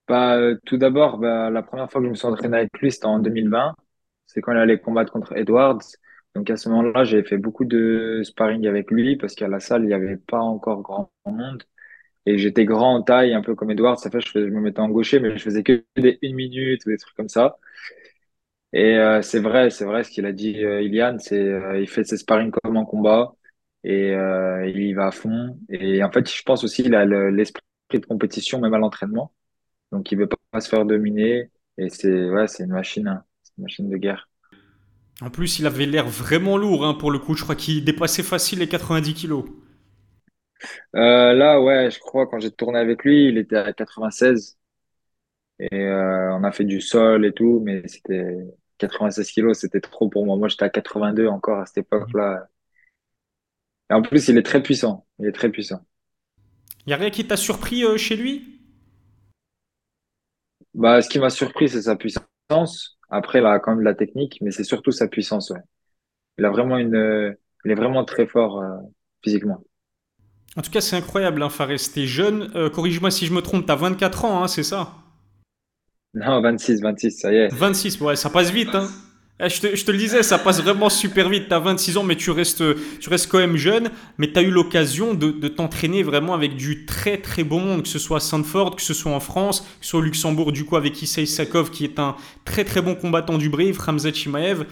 bah, 0.09 0.41
Tout 0.65 0.75
d'abord, 0.75 1.19
bah, 1.19 1.49
la 1.49 1.63
première 1.63 1.89
fois 1.89 2.01
que 2.01 2.07
je 2.07 2.11
me 2.11 2.15
suis 2.15 2.27
entraîné 2.27 2.57
avec 2.57 2.77
lui, 2.81 2.91
c'était 2.91 3.05
en 3.05 3.19
2020. 3.19 3.75
C'est 4.25 4.41
quand 4.41 4.51
il 4.51 4.57
allait 4.57 4.81
combattre 4.81 5.13
contre 5.13 5.37
Edwards. 5.37 5.79
Donc 6.35 6.49
à 6.49 6.57
ce 6.57 6.69
moment-là, 6.69 7.03
j'ai 7.03 7.23
fait 7.23 7.37
beaucoup 7.37 7.65
de 7.65 8.21
sparring 8.23 8.67
avec 8.67 8.89
lui 8.91 9.17
parce 9.17 9.35
qu'à 9.35 9.47
la 9.47 9.59
salle, 9.59 9.83
il 9.83 9.87
n'y 9.87 9.93
avait 9.93 10.17
pas 10.17 10.39
encore 10.39 10.81
grand 10.81 11.11
monde. 11.25 11.63
Et 12.27 12.37
j'étais 12.37 12.65
grand 12.65 12.95
en 12.97 13.03
taille, 13.03 13.33
un 13.33 13.41
peu 13.41 13.55
comme 13.55 13.71
Edward. 13.71 13.99
Ça 13.99 14.11
fait, 14.11 14.21
je, 14.21 14.29
je 14.33 14.39
me 14.51 14.61
mettais 14.61 14.79
en 14.81 14.89
gaucher, 14.89 15.19
mais 15.19 15.37
je 15.37 15.43
faisais 15.43 15.63
que 15.63 15.85
des 15.97 16.19
une 16.21 16.35
minute 16.35 16.85
ou 16.85 16.89
des 16.91 16.97
trucs 16.97 17.15
comme 17.15 17.29
ça. 17.29 17.57
Et 18.73 18.97
euh, 18.97 19.21
c'est 19.21 19.39
vrai, 19.39 19.69
c'est 19.69 19.85
vrai 19.85 20.03
ce 20.03 20.11
qu'il 20.11 20.25
a 20.25 20.31
dit 20.31 20.63
euh, 20.63 20.81
Ilian, 20.81 21.17
c'est 21.19 21.39
euh, 21.39 21.79
il 21.81 21.89
fait 21.89 22.03
ses 22.05 22.17
sparring 22.17 22.51
comme 22.51 22.77
en 22.77 22.85
combat 22.85 23.33
et 23.83 24.11
euh, 24.15 24.65
il 24.69 24.81
y 24.81 24.93
va 24.93 25.07
à 25.07 25.11
fond. 25.11 25.59
Et 25.69 26.03
en 26.03 26.11
fait, 26.11 26.29
je 26.33 26.41
pense 26.43 26.63
aussi 26.63 26.83
il 26.83 26.95
a 26.95 27.05
l'esprit 27.05 27.63
de 27.93 28.05
compétition 28.05 28.61
même 28.61 28.73
à 28.73 28.77
l'entraînement. 28.79 29.33
Donc 29.93 30.11
il 30.13 30.19
veut 30.19 30.29
pas, 30.29 30.61
se 30.61 30.69
faire 30.69 30.85
dominer 30.85 31.51
et 31.79 31.89
c'est 31.89 32.29
ouais, 32.31 32.47
c'est 32.49 32.65
une 32.65 32.71
machine, 32.71 33.07
hein. 33.09 33.25
une 33.59 33.63
machine 33.65 33.89
de 33.89 33.97
guerre. 33.97 34.29
En 35.21 35.29
plus, 35.29 35.59
il 35.59 35.67
avait 35.67 35.85
l'air 35.85 36.07
vraiment 36.07 36.57
lourd 36.57 36.85
hein, 36.85 36.95
pour 36.95 37.11
le 37.11 37.19
coup. 37.19 37.35
Je 37.35 37.43
crois 37.43 37.55
qu'il 37.55 37.85
dépassait 37.85 38.23
facile 38.23 38.59
les 38.59 38.67
90 38.67 39.13
kilos. 39.13 39.45
Euh, 40.95 41.33
là, 41.33 41.61
ouais, 41.61 41.91
je 41.91 41.99
crois 41.99 42.27
quand 42.27 42.39
j'ai 42.39 42.51
tourné 42.51 42.79
avec 42.79 43.03
lui, 43.03 43.27
il 43.27 43.37
était 43.37 43.57
à 43.57 43.71
96. 43.71 44.57
Et 45.59 45.75
euh, 45.75 46.33
on 46.35 46.43
a 46.43 46.51
fait 46.51 46.65
du 46.65 46.81
sol 46.81 47.25
et 47.25 47.33
tout, 47.33 47.61
mais 47.63 47.87
c'était 47.87 48.35
96 48.79 49.31
kilos, 49.31 49.59
c'était 49.59 49.81
trop 49.81 50.09
pour 50.09 50.25
moi. 50.25 50.37
Moi, 50.37 50.47
j'étais 50.47 50.65
à 50.65 50.69
82 50.69 51.27
encore 51.27 51.59
à 51.59 51.65
cette 51.67 51.79
époque-là. 51.79 52.47
Et 53.91 53.93
en 53.93 54.01
plus, 54.01 54.27
il 54.27 54.37
est 54.37 54.43
très 54.43 54.63
puissant. 54.63 55.05
Il 55.19 55.27
est 55.27 55.31
très 55.31 55.49
puissant. 55.49 55.85
Il 56.87 56.89
y 56.89 56.93
a 56.93 56.97
rien 56.97 57.11
qui 57.11 57.27
t'a 57.27 57.37
surpris 57.37 57.83
euh, 57.83 57.97
chez 57.97 58.15
lui? 58.15 58.59
Bah, 60.73 61.01
ce 61.01 61.09
qui 61.09 61.19
m'a 61.19 61.29
surpris, 61.29 61.69
c'est 61.69 61.83
sa 61.83 61.95
puissance. 61.95 62.30
Après, 63.09 63.39
il 63.39 63.45
a 63.45 63.59
quand 63.59 63.71
même 63.71 63.79
de 63.79 63.85
la 63.85 63.95
technique, 63.95 64.37
mais 64.41 64.51
c'est 64.51 64.63
surtout 64.63 64.91
sa 64.91 65.07
puissance. 65.07 65.51
Il 66.37 66.45
a 66.45 66.49
vraiment 66.49 66.77
une, 66.77 67.35
il 67.65 67.71
est 67.71 67.75
vraiment 67.75 68.05
très 68.05 68.25
fort 68.25 68.61
euh, 68.61 68.77
physiquement. 69.23 69.61
En 70.57 70.61
tout 70.61 70.71
cas, 70.71 70.81
c'est 70.81 70.95
incroyable, 70.97 71.41
hein, 71.43 71.49
Fares. 71.49 71.91
T'es 71.93 72.05
jeune. 72.05 72.51
Euh, 72.55 72.69
corrige-moi 72.69 73.11
si 73.11 73.25
je 73.25 73.33
me 73.33 73.41
trompe, 73.41 73.65
t'as 73.65 73.75
24 73.75 74.25
ans, 74.25 74.43
hein, 74.43 74.47
c'est 74.47 74.63
ça? 74.63 74.93
Non, 76.13 76.41
26, 76.41 76.81
26, 76.81 77.11
ça 77.11 77.31
y 77.31 77.37
est. 77.37 77.47
26, 77.53 78.01
ouais, 78.01 78.15
ça 78.15 78.29
passe 78.29 78.51
vite. 78.51 78.75
Hein. 78.75 78.87
Eh, 79.43 79.49
je, 79.49 79.59
te, 79.59 79.91
le 79.91 79.97
disais, 79.97 80.23
ça 80.23 80.37
passe 80.37 80.61
vraiment 80.61 80.89
super 80.89 81.29
vite. 81.29 81.45
T'as 81.49 81.59
26 81.59 81.97
ans, 81.97 82.03
mais 82.03 82.15
tu 82.15 82.29
restes, 82.31 82.63
tu 82.99 83.09
restes 83.09 83.29
quand 83.29 83.39
même 83.39 83.57
jeune. 83.57 83.89
Mais 84.17 84.31
t'as 84.31 84.41
eu 84.41 84.51
l'occasion 84.51 85.13
de, 85.13 85.47
t'entraîner 85.47 86.03
vraiment 86.03 86.33
avec 86.33 86.55
du 86.55 86.85
très 86.85 87.17
très 87.17 87.43
bon 87.43 87.59
monde, 87.59 87.83
que 87.83 87.89
ce 87.89 87.99
soit 87.99 88.17
à 88.17 88.19
Sandford, 88.19 88.75
que 88.75 88.81
ce 88.81 88.93
soit 88.93 89.11
en 89.11 89.19
France, 89.19 89.61
que 89.61 89.85
ce 89.85 89.89
soit 89.89 89.99
au 89.99 90.03
Luxembourg, 90.03 90.51
du 90.51 90.65
coup, 90.65 90.75
avec 90.75 91.01
Issei 91.01 91.25
Sakov, 91.25 91.71
qui 91.71 91.83
est 91.83 91.99
un 91.99 92.15
très 92.45 92.63
très 92.63 92.81
bon 92.81 92.95
combattant 92.95 93.37
du 93.37 93.49
Brave, 93.49 93.77
Ramzat 93.79 94.13
Chimaev. 94.13 94.65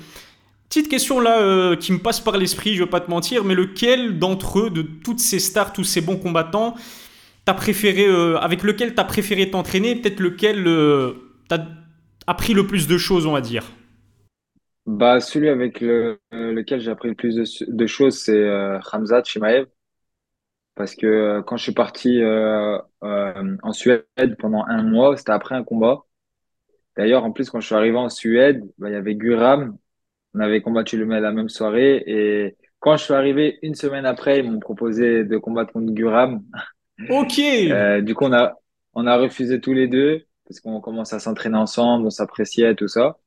Petite 0.70 0.88
question 0.88 1.20
là 1.20 1.42
euh, 1.42 1.76
qui 1.76 1.92
me 1.92 1.98
passe 1.98 2.20
par 2.20 2.38
l'esprit, 2.38 2.76
je 2.76 2.84
veux 2.84 2.90
pas 2.90 3.00
te 3.00 3.10
mentir, 3.10 3.44
mais 3.44 3.56
lequel 3.56 4.20
d'entre 4.20 4.60
eux, 4.60 4.70
de 4.70 4.84
toutes 4.84 5.20
ces 5.20 5.40
stars, 5.40 5.74
tous 5.74 5.84
ces 5.84 6.00
bons 6.00 6.18
combattants, 6.18 6.76
t'as 7.44 7.56
préféré, 7.56 8.06
euh, 8.06 8.38
avec 8.38 8.62
lequel 8.62 8.94
t'as 8.94 9.04
préféré 9.04 9.50
t'entraîner, 9.50 9.96
peut-être 9.96 10.20
lequel 10.20 10.68
euh, 10.68 11.14
t'as 11.48 11.66
appris 12.28 12.54
le 12.54 12.68
plus 12.68 12.86
de 12.86 13.00
choses, 13.00 13.26
on 13.26 13.32
va 13.32 13.42
dire? 13.42 13.64
Bah 14.92 15.20
celui 15.20 15.50
avec 15.50 15.82
lequel 15.82 16.80
j'ai 16.80 16.90
appris 16.92 17.10
le 17.10 17.16
plus 17.16 17.36
de, 17.68 17.88
choses, 17.88 18.20
c'est 18.20 18.50
Hamza 18.92 19.24
Chimaev, 19.24 19.68
parce 20.76 20.96
que 20.96 21.42
quand 21.42 21.58
je 21.58 21.64
suis 21.64 21.74
parti 21.74 22.22
en 23.02 23.72
Suède 23.72 24.36
pendant 24.40 24.66
un 24.66 24.82
mois, 24.84 25.16
c'était 25.16 25.32
après 25.32 25.56
un 25.56 25.64
combat. 25.64 26.06
D'ailleurs, 26.98 27.24
en 27.24 27.32
plus, 27.32 27.50
quand 27.50 27.60
je 27.60 27.68
suis 27.68 27.76
arrivé 27.76 27.98
en 27.98 28.10
Suède, 28.10 28.64
bah, 28.78 28.90
il 28.90 28.94
y 28.94 28.96
avait 28.96 29.16
Guram 29.16 29.78
on 30.36 30.40
avait 30.40 30.62
combattu 30.62 30.98
le 30.98 31.06
la 31.06 31.32
même 31.32 31.50
soirée. 31.50 32.04
Et 32.06 32.58
quand 32.80 32.98
je 32.98 33.04
suis 33.04 33.14
arrivé 33.14 33.60
une 33.62 33.76
semaine 33.76 34.06
après, 34.06 34.40
ils 34.40 34.50
m'ont 34.50 34.60
proposé 34.60 35.24
de 35.24 35.38
combattre 35.38 35.74
contre 35.74 35.92
Guram. 35.92 36.44
Ok. 37.10 37.40
Euh, 37.72 38.02
du 38.02 38.16
coup, 38.16 38.26
on 38.26 38.34
a, 38.34 38.56
on 38.94 39.08
a 39.08 39.18
refusé 39.18 39.62
tous 39.62 39.74
les 39.74 39.88
deux 39.88 40.26
parce 40.46 40.60
qu'on 40.60 40.82
commence 40.82 41.14
à 41.14 41.20
s'entraîner 41.20 41.58
ensemble, 41.58 42.08
on 42.08 42.10
s'appréciait, 42.10 42.76
tout 42.76 42.88
ça. 42.88 43.18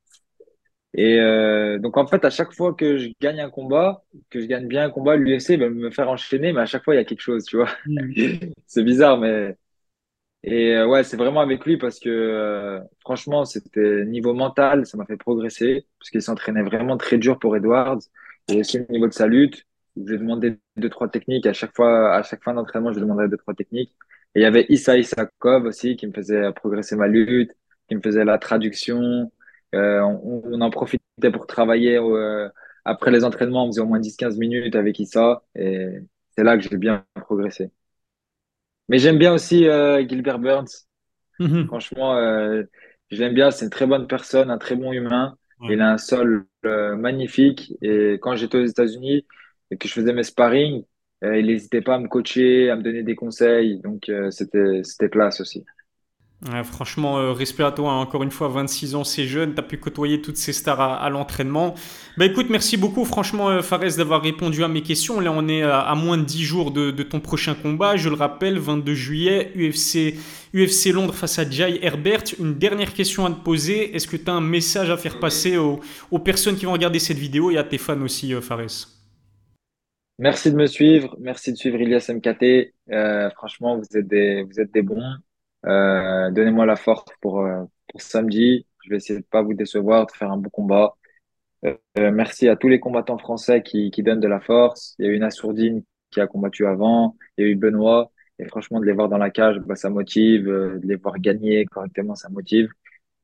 Et 0.95 1.19
euh, 1.19 1.79
donc, 1.79 1.97
en 1.97 2.05
fait, 2.05 2.23
à 2.23 2.29
chaque 2.29 2.53
fois 2.53 2.73
que 2.73 2.97
je 2.97 3.09
gagne 3.19 3.39
un 3.39 3.49
combat, 3.49 4.03
que 4.29 4.39
je 4.39 4.45
gagne 4.45 4.67
bien 4.67 4.85
un 4.85 4.89
combat, 4.91 5.15
l'UFC 5.15 5.57
va 5.57 5.69
me 5.69 5.89
faire 5.89 6.09
enchaîner, 6.09 6.53
mais 6.53 6.61
à 6.61 6.65
chaque 6.65 6.83
fois, 6.83 6.93
il 6.93 6.97
y 6.97 7.01
a 7.01 7.05
quelque 7.05 7.21
chose, 7.21 7.45
tu 7.45 7.57
vois. 7.57 7.69
Mm. 7.87 8.51
c'est 8.67 8.83
bizarre, 8.83 9.17
mais 9.17 9.55
et 10.43 10.75
euh, 10.75 10.87
ouais, 10.87 11.03
c'est 11.03 11.15
vraiment 11.17 11.39
avec 11.39 11.65
lui 11.65 11.77
parce 11.77 11.99
que 11.99 12.09
euh, 12.09 12.79
franchement, 12.99 13.45
c'était 13.45 14.03
niveau 14.05 14.33
mental, 14.33 14.85
ça 14.85 14.97
m'a 14.97 15.05
fait 15.05 15.15
progresser 15.17 15.85
parce 15.99 16.09
qu'il 16.09 16.21
s'entraînait 16.21 16.63
vraiment 16.63 16.97
très 16.97 17.17
dur 17.17 17.39
pour 17.39 17.55
Edwards. 17.55 17.99
Et 18.49 18.59
aussi 18.59 18.79
au 18.79 18.91
niveau 18.91 19.07
de 19.07 19.13
sa 19.13 19.25
lutte, 19.27 19.63
je 19.95 20.01
lui 20.03 20.15
ai 20.15 20.17
demandé 20.17 20.59
deux 20.75 20.89
trois 20.89 21.07
techniques 21.09 21.45
à 21.45 21.53
chaque 21.53 21.73
fois, 21.75 22.13
à 22.15 22.23
chaque 22.23 22.43
fin 22.43 22.53
d'entraînement, 22.53 22.91
je 22.91 22.99
lui 22.99 23.03
demandais 23.05 23.29
deux 23.29 23.37
trois 23.37 23.53
techniques. 23.53 23.93
Et 24.35 24.41
il 24.41 24.43
y 24.43 24.45
avait 24.45 24.65
Issa 24.69 24.97
Isakov 24.97 25.65
aussi 25.65 25.95
qui 25.95 26.07
me 26.07 26.13
faisait 26.13 26.51
progresser 26.53 26.95
ma 26.97 27.07
lutte, 27.07 27.51
qui 27.87 27.95
me 27.95 28.01
faisait 28.01 28.25
la 28.25 28.37
traduction. 28.37 29.31
Euh, 29.73 30.01
on, 30.01 30.41
on, 30.45 30.61
en 30.61 30.69
profitait 30.69 31.31
pour 31.31 31.47
travailler 31.47 31.97
euh, 31.97 32.49
après 32.85 33.11
les 33.11 33.23
entraînements, 33.23 33.65
on 33.65 33.67
faisait 33.67 33.81
au 33.81 33.85
moins 33.85 33.99
10-15 33.99 34.37
minutes 34.37 34.75
avec 34.75 34.99
Issa 34.99 35.43
et 35.55 35.99
c'est 36.35 36.43
là 36.43 36.57
que 36.57 36.63
j'ai 36.63 36.77
bien 36.77 37.05
progressé. 37.15 37.71
Mais 38.89 38.99
j'aime 38.99 39.17
bien 39.17 39.33
aussi 39.33 39.67
euh, 39.67 40.05
Gilbert 40.07 40.39
Burns. 40.39 40.87
Mhm. 41.39 41.67
Franchement, 41.67 42.15
euh, 42.17 42.63
j'aime 43.09 43.33
bien. 43.33 43.51
C'est 43.51 43.65
une 43.65 43.71
très 43.71 43.87
bonne 43.87 44.07
personne, 44.07 44.51
un 44.51 44.57
très 44.57 44.75
bon 44.75 44.91
humain. 44.91 45.37
Il 45.69 45.79
a 45.79 45.93
un 45.93 45.97
sol 45.97 46.45
euh, 46.65 46.97
magnifique. 46.97 47.71
Et 47.81 48.15
quand 48.21 48.35
j'étais 48.35 48.57
aux 48.57 48.65
États-Unis 48.65 49.25
et 49.71 49.77
que 49.77 49.87
je 49.87 49.93
faisais 49.93 50.11
mes 50.11 50.23
sparring, 50.23 50.83
il 51.21 51.45
n'hésitait 51.45 51.81
pas 51.81 51.95
à 51.95 51.99
me 51.99 52.09
coacher, 52.09 52.69
à 52.69 52.75
me 52.75 52.83
donner 52.83 53.01
des 53.01 53.15
conseils. 53.15 53.79
Donc, 53.79 54.11
c'était 54.29 54.81
c'était 54.83 55.09
classe 55.09 55.39
aussi 55.39 55.63
franchement, 56.63 57.19
euh, 57.19 57.31
respect 57.31 57.63
à 57.63 57.71
toi, 57.71 57.91
hein. 57.91 57.99
encore 57.99 58.23
une 58.23 58.31
fois, 58.31 58.47
26 58.49 58.95
ans, 58.95 59.03
c'est 59.03 59.25
jeune, 59.25 59.53
tu 59.53 59.59
as 59.59 59.63
pu 59.63 59.77
côtoyer 59.77 60.21
toutes 60.21 60.37
ces 60.37 60.51
stars 60.51 60.81
à, 60.81 61.09
l'entraînement. 61.09 61.73
Bah 62.17 62.25
écoute, 62.25 62.47
merci 62.49 62.75
beaucoup, 62.75 63.05
franchement, 63.05 63.49
euh, 63.49 63.61
Fares, 63.61 63.95
d'avoir 63.97 64.21
répondu 64.21 64.63
à 64.63 64.67
mes 64.67 64.81
questions. 64.81 65.19
Là, 65.19 65.31
on 65.31 65.47
est 65.47 65.63
à, 65.63 65.93
moins 65.95 66.17
de 66.17 66.23
10 66.23 66.43
jours 66.43 66.71
de, 66.71 66.91
ton 67.03 67.19
prochain 67.19 67.55
combat, 67.55 67.95
je 67.95 68.09
le 68.09 68.15
rappelle, 68.15 68.59
22 68.59 68.93
juillet, 68.93 69.51
UFC, 69.55 70.15
UFC 70.53 70.91
Londres 70.91 71.13
face 71.13 71.39
à 71.39 71.49
Jai 71.49 71.79
Herbert. 71.81 72.23
Une 72.39 72.55
dernière 72.55 72.93
question 72.93 73.25
à 73.25 73.29
te 73.29 73.41
poser, 73.41 73.95
est-ce 73.95 74.07
que 74.07 74.17
tu 74.17 74.29
as 74.29 74.33
un 74.33 74.41
message 74.41 74.89
à 74.89 74.97
faire 74.97 75.19
passer 75.19 75.57
aux, 75.57 75.79
personnes 76.19 76.55
qui 76.55 76.65
vont 76.65 76.73
regarder 76.73 76.99
cette 76.99 77.17
vidéo 77.17 77.51
et 77.51 77.57
à 77.57 77.63
tes 77.63 77.77
fans 77.77 78.01
aussi, 78.01 78.33
euh, 78.33 78.41
Fares? 78.41 78.89
Merci 80.19 80.51
de 80.51 80.55
me 80.55 80.67
suivre, 80.67 81.15
merci 81.19 81.51
de 81.51 81.57
suivre 81.57 81.79
Ilias 81.79 82.09
MKT. 82.09 82.73
franchement, 83.35 83.77
vous 83.77 83.97
êtes 83.97 84.07
des, 84.07 84.43
vous 84.43 84.59
êtes 84.59 84.71
des 84.73 84.81
bons. 84.81 85.01
Euh, 85.65 86.31
Donnez-moi 86.31 86.65
la 86.65 86.75
force 86.75 87.05
pour, 87.21 87.41
euh, 87.41 87.63
pour 87.89 88.01
samedi. 88.01 88.65
Je 88.83 88.89
vais 88.89 88.97
essayer 88.97 89.19
de 89.19 89.25
pas 89.25 89.41
vous 89.41 89.53
décevoir, 89.53 90.05
de 90.05 90.11
faire 90.11 90.31
un 90.31 90.37
bon 90.37 90.49
combat. 90.49 90.95
Euh, 91.65 92.11
merci 92.11 92.49
à 92.49 92.55
tous 92.55 92.67
les 92.67 92.79
combattants 92.79 93.17
français 93.17 93.63
qui, 93.63 93.91
qui 93.91 94.03
donnent 94.03 94.19
de 94.19 94.27
la 94.27 94.39
force. 94.39 94.95
Il 94.99 95.05
y 95.05 95.09
a 95.09 95.11
eu 95.11 95.19
Nassourdine 95.19 95.83
qui 96.11 96.19
a 96.19 96.27
combattu 96.27 96.65
avant. 96.65 97.15
Il 97.37 97.45
y 97.45 97.47
a 97.47 97.51
eu 97.51 97.55
Benoît. 97.55 98.11
Et 98.39 98.45
franchement, 98.45 98.79
de 98.79 98.85
les 98.85 98.93
voir 98.93 99.09
dans 99.09 99.17
la 99.17 99.29
cage, 99.29 99.59
bah, 99.59 99.75
ça 99.75 99.89
motive. 99.89 100.49
Euh, 100.49 100.79
de 100.79 100.87
les 100.87 100.95
voir 100.95 101.19
gagner 101.19 101.65
correctement, 101.65 102.15
ça 102.15 102.29
motive. 102.29 102.69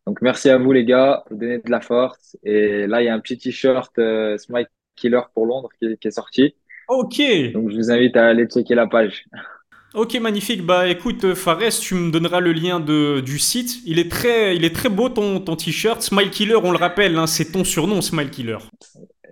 Donc 0.08 0.22
merci 0.22 0.50
à 0.50 0.58
vous 0.58 0.72
les 0.72 0.86
gars, 0.86 1.24
vous 1.30 1.38
donnez 1.38 1.60
de 1.60 1.70
la 1.70 1.82
force. 1.82 2.38
Et 2.44 2.88
là, 2.88 3.02
il 3.02 3.06
y 3.06 3.10
a 3.10 3.14
un 3.14 3.20
petit 3.20 3.38
t-shirt 3.38 3.98
euh, 4.00 4.38
Smile 4.38 4.68
Killer 4.96 5.22
pour 5.34 5.46
Londres 5.46 5.70
qui, 5.80 5.98
qui 5.98 6.08
est 6.08 6.12
sorti. 6.12 6.56
Ok. 6.88 7.22
Donc 7.54 7.70
je 7.70 7.76
vous 7.76 7.92
invite 7.92 8.18
à 8.18 8.28
aller 8.28 8.46
checker 8.48 8.76
la 8.76 8.88
page. 8.88 9.26
Ok, 9.96 10.16
magnifique. 10.22 10.64
Bah 10.64 10.88
écoute, 10.88 11.24
euh, 11.24 11.34
Fares, 11.34 11.80
tu 11.82 11.96
me 11.96 12.12
donneras 12.12 12.40
le 12.40 12.54
lien 12.54 12.80
de, 12.80 13.22
du 13.22 13.40
site. 13.40 13.80
Il 13.86 13.98
est 13.98 14.10
très, 14.12 14.56
il 14.56 14.64
est 14.64 14.76
très 14.76 14.90
beau 14.90 15.10
ton, 15.10 15.40
ton 15.40 15.56
t-shirt. 15.56 16.02
Smile 16.04 16.30
Killer, 16.30 16.58
on 16.62 16.72
le 16.72 16.78
rappelle, 16.78 17.18
hein, 17.18 17.26
c'est 17.26 17.52
ton 17.52 17.64
surnom, 17.64 18.02
Smile 18.02 18.30
Killer. 18.30 18.58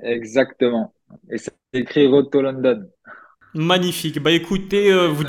Exactement. 0.03 0.93
Et 1.29 1.37
c'est 1.37 1.53
écrit 1.73 2.07
Road 2.07 2.31
to 2.31 2.41
London. 2.41 2.87
Magnifique. 3.53 4.19
Bah 4.19 4.31
écoutez, 4.31 4.91
euh, 4.91 5.07
vous, 5.09 5.25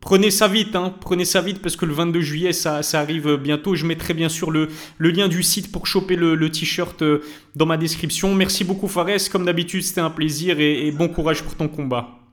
prenez 0.00 0.30
ça 0.30 0.46
vite, 0.46 0.76
hein, 0.76 0.94
prenez 1.00 1.24
ça 1.24 1.40
vite 1.40 1.60
parce 1.60 1.74
que 1.74 1.84
le 1.84 1.94
22 1.94 2.20
juillet, 2.20 2.52
ça, 2.52 2.84
ça 2.84 3.00
arrive 3.00 3.36
bientôt. 3.38 3.74
Je 3.74 3.84
mettrai 3.84 4.14
bien 4.14 4.28
sûr 4.28 4.52
le, 4.52 4.68
le 4.98 5.10
lien 5.10 5.26
du 5.26 5.42
site 5.42 5.72
pour 5.72 5.88
choper 5.88 6.14
le, 6.14 6.36
le 6.36 6.50
t-shirt 6.52 7.02
euh, 7.02 7.20
dans 7.56 7.66
ma 7.66 7.76
description. 7.76 8.32
Merci 8.32 8.62
beaucoup, 8.62 8.86
Fares. 8.86 9.28
Comme 9.32 9.44
d'habitude, 9.44 9.82
c'était 9.82 10.00
un 10.00 10.10
plaisir 10.10 10.60
et 10.60 10.92
bon 10.92 11.08
courage 11.08 11.42
pour 11.42 11.56
ton 11.56 11.66
combat. 11.66 12.25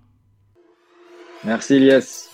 Merci, 1.44 1.76
Elias. 1.76 2.33